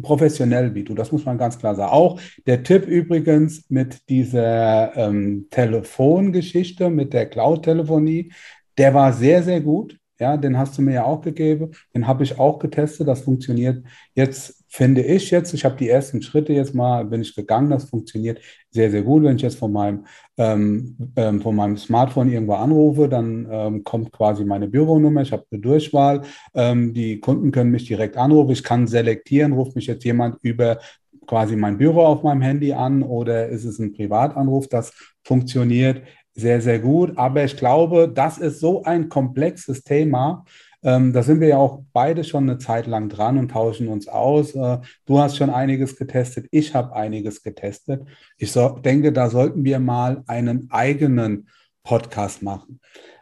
professionell 0.02 0.74
wie 0.74 0.84
du. 0.84 0.94
Das 0.94 1.12
muss 1.12 1.24
man 1.24 1.38
ganz 1.38 1.58
klar 1.58 1.74
sagen. 1.74 1.92
Auch 1.92 2.20
der 2.46 2.62
Tipp 2.62 2.86
übrigens 2.86 3.68
mit 3.68 4.08
dieser 4.08 4.96
ähm, 4.96 5.46
Telefongeschichte, 5.50 6.90
mit 6.90 7.12
der 7.12 7.26
Cloud-Telefonie, 7.26 8.32
der 8.76 8.94
war 8.94 9.12
sehr, 9.12 9.42
sehr 9.42 9.60
gut. 9.60 9.98
Ja, 10.20 10.36
den 10.36 10.58
hast 10.58 10.76
du 10.76 10.82
mir 10.82 10.94
ja 10.94 11.04
auch 11.04 11.20
gegeben. 11.20 11.72
Den 11.94 12.06
habe 12.06 12.24
ich 12.24 12.38
auch 12.38 12.58
getestet. 12.58 13.06
Das 13.06 13.20
funktioniert 13.20 13.84
jetzt, 14.14 14.57
finde 14.68 15.02
ich 15.02 15.30
jetzt. 15.30 15.54
Ich 15.54 15.64
habe 15.64 15.76
die 15.76 15.88
ersten 15.88 16.22
Schritte 16.22 16.52
jetzt 16.52 16.74
mal, 16.74 17.04
bin 17.04 17.22
ich 17.22 17.34
gegangen. 17.34 17.70
Das 17.70 17.86
funktioniert 17.86 18.40
sehr, 18.70 18.90
sehr 18.90 19.02
gut. 19.02 19.22
Wenn 19.24 19.36
ich 19.36 19.42
jetzt 19.42 19.58
von 19.58 19.72
meinem, 19.72 20.04
ähm, 20.36 20.96
ähm, 21.16 21.40
von 21.40 21.56
meinem 21.56 21.76
Smartphone 21.76 22.30
irgendwo 22.30 22.54
anrufe, 22.54 23.08
dann 23.08 23.48
ähm, 23.50 23.84
kommt 23.84 24.12
quasi 24.12 24.44
meine 24.44 24.68
Büronummer. 24.68 25.22
Ich 25.22 25.32
habe 25.32 25.44
eine 25.50 25.60
Durchwahl. 25.60 26.22
Ähm, 26.54 26.92
die 26.92 27.18
Kunden 27.18 27.50
können 27.50 27.70
mich 27.70 27.86
direkt 27.86 28.16
anrufen. 28.16 28.52
Ich 28.52 28.62
kann 28.62 28.86
selektieren, 28.86 29.52
ruft 29.52 29.74
mich 29.74 29.86
jetzt 29.86 30.04
jemand 30.04 30.36
über 30.42 30.78
quasi 31.26 31.56
mein 31.56 31.78
Büro 31.78 32.02
auf 32.02 32.22
meinem 32.22 32.42
Handy 32.42 32.72
an 32.72 33.02
oder 33.02 33.48
ist 33.48 33.64
es 33.64 33.78
ein 33.78 33.92
Privatanruf? 33.92 34.68
Das 34.68 34.92
funktioniert 35.24 36.02
sehr, 36.34 36.60
sehr 36.60 36.78
gut. 36.78 37.16
Aber 37.16 37.44
ich 37.44 37.56
glaube, 37.56 38.10
das 38.12 38.38
ist 38.38 38.60
so 38.60 38.82
ein 38.84 39.08
komplexes 39.08 39.82
Thema. 39.82 40.44
Ähm, 40.82 41.12
da 41.12 41.22
sind 41.22 41.40
wir 41.40 41.48
ja 41.48 41.56
auch 41.56 41.82
beide 41.92 42.22
schon 42.22 42.48
eine 42.48 42.58
Zeit 42.58 42.86
lang 42.86 43.08
dran 43.08 43.36
und 43.38 43.50
tauschen 43.50 43.88
uns 43.88 44.06
aus. 44.06 44.54
Äh, 44.54 44.78
du 45.06 45.18
hast 45.18 45.36
schon 45.36 45.50
einiges 45.50 45.96
getestet, 45.96 46.46
ich 46.50 46.74
habe 46.74 46.94
einiges 46.94 47.42
getestet. 47.42 48.02
Ich 48.36 48.52
so, 48.52 48.68
denke, 48.70 49.12
da 49.12 49.28
sollten 49.28 49.64
wir 49.64 49.80
mal 49.80 50.22
einen 50.26 50.68
eigenen 50.70 51.48
Podcast 51.82 52.42
machen. 52.42 52.80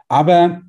Aber 0.09 0.63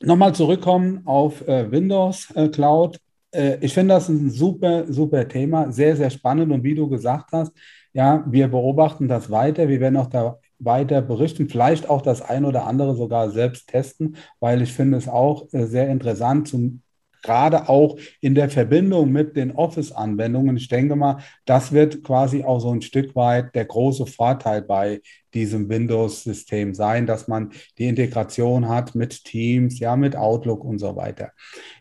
nochmal 0.00 0.34
zurückkommen 0.34 1.02
auf 1.04 1.46
äh, 1.46 1.70
Windows 1.70 2.30
äh, 2.34 2.48
Cloud. 2.48 2.98
Äh, 3.30 3.58
ich 3.60 3.72
finde 3.72 3.94
das 3.94 4.08
ein 4.08 4.30
super, 4.30 4.84
super 4.92 5.28
Thema, 5.28 5.70
sehr, 5.70 5.96
sehr 5.96 6.10
spannend. 6.10 6.52
Und 6.52 6.64
wie 6.64 6.74
du 6.74 6.88
gesagt 6.88 7.30
hast, 7.32 7.52
ja, 7.92 8.24
wir 8.26 8.48
beobachten 8.48 9.06
das 9.06 9.30
weiter. 9.30 9.68
Wir 9.68 9.80
werden 9.80 9.96
auch 9.96 10.08
da 10.08 10.38
weiter 10.64 11.02
berichten, 11.02 11.48
vielleicht 11.48 11.88
auch 11.88 12.02
das 12.02 12.22
ein 12.22 12.44
oder 12.44 12.66
andere 12.66 12.94
sogar 12.94 13.30
selbst 13.30 13.68
testen, 13.68 14.16
weil 14.40 14.62
ich 14.62 14.72
finde 14.72 14.98
es 14.98 15.08
auch 15.08 15.52
äh, 15.52 15.66
sehr 15.66 15.88
interessant, 15.88 16.48
zum, 16.48 16.82
gerade 17.22 17.68
auch 17.68 17.96
in 18.20 18.34
der 18.34 18.50
Verbindung 18.50 19.10
mit 19.10 19.36
den 19.36 19.52
Office-Anwendungen. 19.52 20.56
Ich 20.56 20.68
denke 20.68 20.96
mal, 20.96 21.18
das 21.44 21.72
wird 21.72 22.02
quasi 22.02 22.44
auch 22.44 22.58
so 22.58 22.70
ein 22.70 22.82
Stück 22.82 23.14
weit 23.14 23.54
der 23.54 23.64
große 23.64 24.06
Vorteil 24.06 24.62
bei 24.62 25.00
diesem 25.32 25.68
Windows-System 25.68 26.74
sein, 26.74 27.06
dass 27.06 27.28
man 27.28 27.52
die 27.78 27.86
Integration 27.86 28.68
hat 28.68 28.94
mit 28.94 29.24
Teams, 29.24 29.78
ja, 29.78 29.96
mit 29.96 30.16
Outlook 30.16 30.64
und 30.64 30.78
so 30.78 30.94
weiter. 30.96 31.30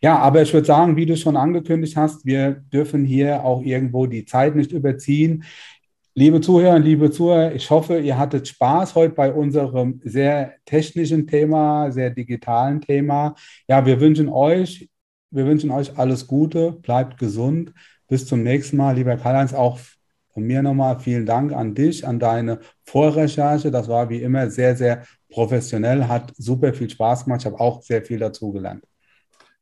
Ja, 0.02 0.18
aber 0.20 0.42
ich 0.42 0.54
würde 0.54 0.68
sagen, 0.68 0.96
wie 0.96 1.06
du 1.06 1.18
schon 1.18 1.36
angekündigt 1.36 1.98
hast, 1.98 2.26
wir 2.26 2.52
dürfen 2.72 3.04
hier 3.04 3.44
auch 3.44 3.62
irgendwo 3.62 4.06
die 4.06 4.26
Zeit 4.26 4.56
nicht 4.56 4.72
überziehen. 4.72 5.44
Liebe 6.14 6.42
Zuhörer, 6.42 6.78
liebe 6.78 7.10
Zuhörer, 7.10 7.54
ich 7.56 7.70
hoffe, 7.70 8.00
ihr 8.00 8.18
hattet 8.18 8.46
Spaß 8.46 8.96
heute 8.96 9.14
bei 9.16 9.32
unserem 9.32 10.02
sehr 10.04 10.56
technischen 10.66 11.26
Thema, 11.26 11.90
sehr 11.92 12.10
digitalen 12.10 12.82
Thema. 12.82 13.34
Ja, 13.70 13.86
wir 13.86 14.02
wünschen 14.02 14.28
euch, 14.28 14.90
wir 15.30 15.46
wünschen 15.46 15.72
euch 15.72 15.98
alles 15.98 16.28
Gute, 16.28 16.74
bleibt 16.74 17.18
gesund. 17.18 17.74
Bis 18.10 18.26
zum 18.26 18.44
nächsten 18.44 18.76
Mal, 18.76 18.96
lieber 18.96 19.16
Karl-Heinz, 19.16 19.54
auch 19.54 19.80
von 20.34 20.44
mir 20.44 20.62
nochmal 20.62 21.00
vielen 21.00 21.26
Dank 21.26 21.54
an 21.54 21.76
dich, 21.76 22.06
an 22.06 22.20
deine 22.20 22.60
Vorrecherche. 22.84 23.72
Das 23.72 23.88
war 23.88 24.10
wie 24.10 24.22
immer 24.22 24.50
sehr, 24.50 24.76
sehr 24.76 25.04
professionell, 25.30 26.10
hat 26.10 26.34
super 26.36 26.74
viel 26.74 26.90
Spaß 26.90 27.24
gemacht. 27.24 27.42
Ich 27.42 27.46
habe 27.46 27.60
auch 27.60 27.82
sehr 27.82 28.04
viel 28.04 28.20
dazugelernt. 28.20 28.84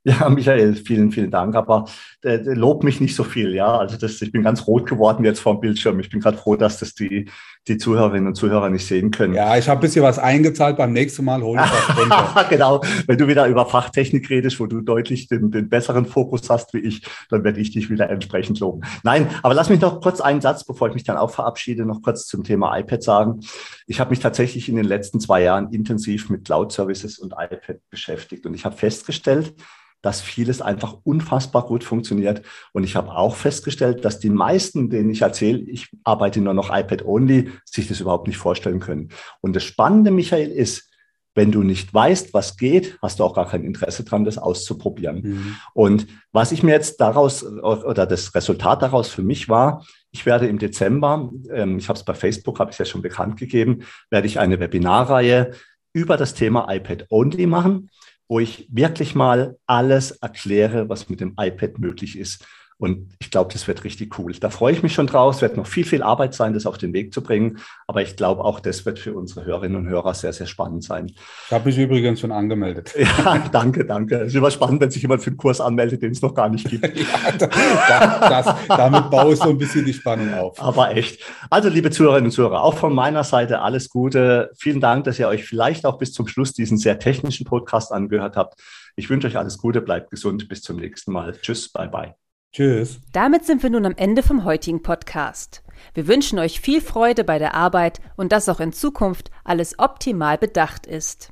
Ja, 0.05 0.29
Michael, 0.29 0.75
vielen, 0.75 1.11
vielen 1.11 1.29
Dank. 1.29 1.55
Aber 1.55 1.85
äh, 2.23 2.37
lob 2.37 2.83
mich 2.83 3.01
nicht 3.01 3.15
so 3.15 3.25
viel, 3.25 3.53
ja. 3.53 3.77
Also 3.77 3.97
das, 3.97 4.21
ich 4.21 4.31
bin 4.31 4.43
ganz 4.43 4.65
rot 4.65 4.87
geworden 4.87 5.25
jetzt 5.25 5.41
vor 5.41 5.55
dem 5.55 5.59
Bildschirm. 5.59 5.99
Ich 5.99 6.09
bin 6.09 6.21
gerade 6.21 6.37
froh, 6.37 6.55
dass 6.55 6.79
das 6.79 6.93
die, 6.95 7.29
die 7.67 7.77
Zuhörerinnen 7.77 8.27
und 8.27 8.35
Zuhörer 8.35 8.69
nicht 8.69 8.87
sehen 8.87 9.11
können. 9.11 9.33
Ja, 9.33 9.57
ich 9.57 9.67
habe 9.67 9.79
ein 9.79 9.81
bisschen 9.81 10.03
was 10.03 10.17
eingezahlt. 10.17 10.77
Beim 10.77 10.93
nächsten 10.93 11.25
Mal 11.25 11.41
hole 11.41 11.61
ich 11.61 11.97
runter. 11.97 12.45
genau. 12.49 12.81
Wenn 13.07 13.17
du 13.17 13.27
wieder 13.27 13.45
über 13.47 13.65
Fachtechnik 13.65 14.29
redest, 14.29 14.61
wo 14.61 14.67
du 14.67 14.79
deutlich 14.79 15.27
den, 15.27 15.51
den 15.51 15.67
besseren 15.67 16.05
Fokus 16.05 16.49
hast 16.49 16.73
wie 16.73 16.79
ich, 16.79 17.05
dann 17.29 17.43
werde 17.43 17.59
ich 17.59 17.71
dich 17.71 17.89
wieder 17.89 18.09
entsprechend 18.09 18.59
loben. 18.61 18.81
Nein, 19.03 19.29
aber 19.43 19.53
lass 19.53 19.69
mich 19.69 19.81
noch 19.81 19.99
kurz 19.99 20.21
einen 20.21 20.39
Satz, 20.39 20.63
bevor 20.63 20.87
ich 20.87 20.93
mich 20.93 21.03
dann 21.03 21.17
auch 21.17 21.31
verabschiede, 21.31 21.85
noch 21.85 22.01
kurz 22.01 22.25
zum 22.25 22.45
Thema 22.45 22.77
iPad 22.79 23.03
sagen. 23.03 23.39
Ich 23.85 23.99
habe 23.99 24.11
mich 24.11 24.19
tatsächlich 24.19 24.69
in 24.69 24.77
den 24.77 24.85
letzten 24.85 25.19
zwei 25.19 25.43
Jahren 25.43 25.73
intensiv 25.73 26.29
mit 26.29 26.45
Cloud-Services 26.45 27.19
und 27.19 27.33
iPad 27.33 27.79
beschäftigt 27.89 28.45
und 28.45 28.53
ich 28.53 28.63
habe 28.63 28.77
festgestellt, 28.77 29.53
dass 30.01 30.21
vieles 30.21 30.61
einfach 30.61 30.97
unfassbar 31.03 31.65
gut 31.65 31.83
funktioniert. 31.83 32.41
Und 32.73 32.83
ich 32.83 32.95
habe 32.95 33.11
auch 33.11 33.35
festgestellt, 33.35 34.05
dass 34.05 34.19
die 34.19 34.29
meisten, 34.29 34.89
denen 34.89 35.09
ich 35.09 35.21
erzähle, 35.21 35.59
ich 35.59 35.89
arbeite 36.03 36.41
nur 36.41 36.53
noch 36.53 36.75
iPad-only, 36.75 37.51
sich 37.65 37.87
das 37.87 37.99
überhaupt 37.99 38.27
nicht 38.27 38.37
vorstellen 38.37 38.79
können. 38.79 39.09
Und 39.41 39.55
das 39.55 39.63
Spannende, 39.63 40.11
Michael, 40.11 40.49
ist, 40.49 40.89
wenn 41.35 41.51
du 41.51 41.63
nicht 41.63 41.93
weißt, 41.93 42.33
was 42.33 42.57
geht, 42.57 42.97
hast 43.01 43.19
du 43.19 43.23
auch 43.23 43.35
gar 43.35 43.47
kein 43.47 43.63
Interesse 43.63 44.03
dran, 44.03 44.25
das 44.25 44.37
auszuprobieren. 44.37 45.21
Mhm. 45.21 45.55
Und 45.73 46.07
was 46.31 46.51
ich 46.51 46.63
mir 46.63 46.71
jetzt 46.71 46.99
daraus 46.99 47.43
oder 47.43 48.05
das 48.05 48.33
Resultat 48.35 48.81
daraus 48.81 49.09
für 49.09 49.21
mich 49.21 49.47
war, 49.47 49.85
ich 50.11 50.25
werde 50.25 50.47
im 50.47 50.59
Dezember, 50.59 51.31
ähm, 51.53 51.77
ich 51.77 51.87
habe 51.87 51.99
es 51.99 52.03
bei 52.03 52.13
Facebook, 52.13 52.59
habe 52.59 52.71
ich 52.71 52.75
es 52.75 52.79
ja 52.79 52.85
schon 52.85 53.01
bekannt 53.01 53.37
gegeben, 53.37 53.83
werde 54.09 54.27
ich 54.27 54.39
eine 54.39 54.59
Webinarreihe 54.59 55.51
über 55.93 56.17
das 56.17 56.33
Thema 56.33 56.71
iPad 56.73 57.05
Only 57.09 57.45
machen 57.45 57.89
wo 58.29 58.39
ich 58.39 58.67
wirklich 58.71 59.15
mal 59.15 59.57
alles 59.65 60.11
erkläre, 60.11 60.87
was 60.87 61.09
mit 61.09 61.19
dem 61.19 61.33
iPad 61.37 61.79
möglich 61.79 62.17
ist. 62.17 62.45
Und 62.79 63.09
ich 63.19 63.29
glaube, 63.29 63.51
das 63.51 63.67
wird 63.67 63.83
richtig 63.83 64.17
cool. 64.17 64.31
Da 64.39 64.49
freue 64.49 64.71
ich 64.71 64.81
mich 64.81 64.93
schon 64.93 65.05
drauf. 65.05 65.35
Es 65.35 65.41
wird 65.41 65.57
noch 65.57 65.67
viel, 65.67 65.83
viel 65.83 66.01
Arbeit 66.01 66.33
sein, 66.33 66.53
das 66.53 66.65
auf 66.65 66.77
den 66.77 66.93
Weg 66.93 67.13
zu 67.13 67.21
bringen. 67.21 67.57
Aber 67.87 68.01
ich 68.01 68.15
glaube, 68.15 68.45
auch 68.45 68.61
das 68.61 68.85
wird 68.85 68.99
für 68.99 69.13
unsere 69.13 69.43
Hörerinnen 69.43 69.75
und 69.75 69.89
Hörer 69.89 70.13
sehr, 70.13 70.31
sehr 70.31 70.47
spannend 70.47 70.85
sein. 70.85 71.07
Ich 71.07 71.51
habe 71.51 71.65
mich 71.65 71.77
übrigens 71.77 72.21
schon 72.21 72.31
angemeldet. 72.31 72.95
Ja, 73.19 73.37
danke, 73.51 73.85
danke. 73.85 74.15
Es 74.21 74.27
ist 74.29 74.35
immer 74.35 74.51
spannend, 74.51 74.79
wenn 74.81 74.91
sich 74.91 75.01
jemand 75.01 75.21
für 75.21 75.29
einen 75.29 75.37
Kurs 75.37 75.59
anmeldet, 75.59 76.01
den 76.01 76.11
es 76.11 76.21
noch 76.21 76.33
gar 76.33 76.47
nicht 76.47 76.69
gibt. 76.69 76.85
ja, 76.97 77.31
das, 77.37 78.45
das, 78.45 78.55
damit 78.67 79.09
baue 79.09 79.33
ich 79.33 79.39
so 79.39 79.49
ein 79.49 79.57
bisschen 79.57 79.83
die 79.83 79.93
Spannung 79.93 80.33
auf. 80.33 80.61
Aber 80.61 80.95
echt. 80.95 81.21
Also, 81.49 81.69
liebe 81.69 81.89
Zuhörerinnen 81.91 82.27
und 82.27 82.31
Zuhörer, 82.31 82.63
auch 82.63 82.75
von 82.75 82.93
meiner 82.93 83.23
Seite 83.23 83.61
alles 83.61 83.89
Gute. 83.89 84.51
Vielen 84.57 84.79
Dank, 84.79 85.03
dass 85.03 85.19
ihr 85.19 85.27
euch 85.27 85.43
vielleicht 85.43 85.85
auch 85.85 85.97
bis 85.97 86.13
zum 86.13 86.27
Schluss 86.27 86.53
diesen 86.53 86.77
sehr 86.77 86.99
technischen 86.99 87.45
Podcast 87.45 87.91
angehört 87.91 88.37
habt. 88.37 88.61
Ich 88.95 89.09
wünsche 89.09 89.27
euch 89.27 89.37
alles 89.37 89.57
Gute, 89.57 89.81
bleibt 89.81 90.11
gesund. 90.11 90.47
Bis 90.47 90.61
zum 90.61 90.77
nächsten 90.77 91.11
Mal. 91.11 91.35
Tschüss, 91.41 91.69
bye, 91.71 91.89
bye. 91.89 92.28
Tschüss. 92.51 92.99
Damit 93.13 93.45
sind 93.45 93.61
wir 93.61 93.69
nun 93.69 93.85
am 93.85 93.95
Ende 93.95 94.23
vom 94.23 94.43
heutigen 94.43 94.81
Podcast. 94.81 95.61
Wir 95.93 96.07
wünschen 96.07 96.39
euch 96.39 96.59
viel 96.59 96.81
Freude 96.81 97.23
bei 97.23 97.37
der 97.37 97.53
Arbeit 97.53 98.01
und 98.17 98.31
dass 98.31 98.49
auch 98.49 98.59
in 98.59 98.73
Zukunft 98.73 99.29
alles 99.43 99.77
optimal 99.77 100.37
bedacht 100.37 100.87
ist. 100.87 101.31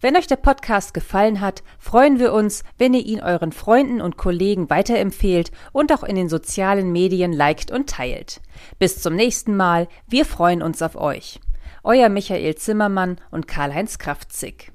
Wenn 0.00 0.16
euch 0.16 0.26
der 0.26 0.36
Podcast 0.36 0.94
gefallen 0.94 1.40
hat, 1.40 1.62
freuen 1.78 2.18
wir 2.18 2.32
uns, 2.32 2.64
wenn 2.78 2.94
ihr 2.94 3.04
ihn 3.04 3.20
euren 3.20 3.52
Freunden 3.52 4.00
und 4.00 4.16
Kollegen 4.16 4.70
weiterempfehlt 4.70 5.50
und 5.72 5.92
auch 5.92 6.02
in 6.02 6.16
den 6.16 6.28
sozialen 6.28 6.92
Medien 6.92 7.32
liked 7.32 7.70
und 7.70 7.90
teilt. 7.90 8.40
Bis 8.78 9.02
zum 9.02 9.14
nächsten 9.14 9.56
Mal, 9.56 9.88
wir 10.06 10.24
freuen 10.24 10.62
uns 10.62 10.80
auf 10.80 10.96
euch. 10.96 11.40
Euer 11.82 12.08
Michael 12.08 12.54
Zimmermann 12.54 13.20
und 13.30 13.46
Karl-Heinz 13.46 13.98
Kraftzig. 13.98 14.73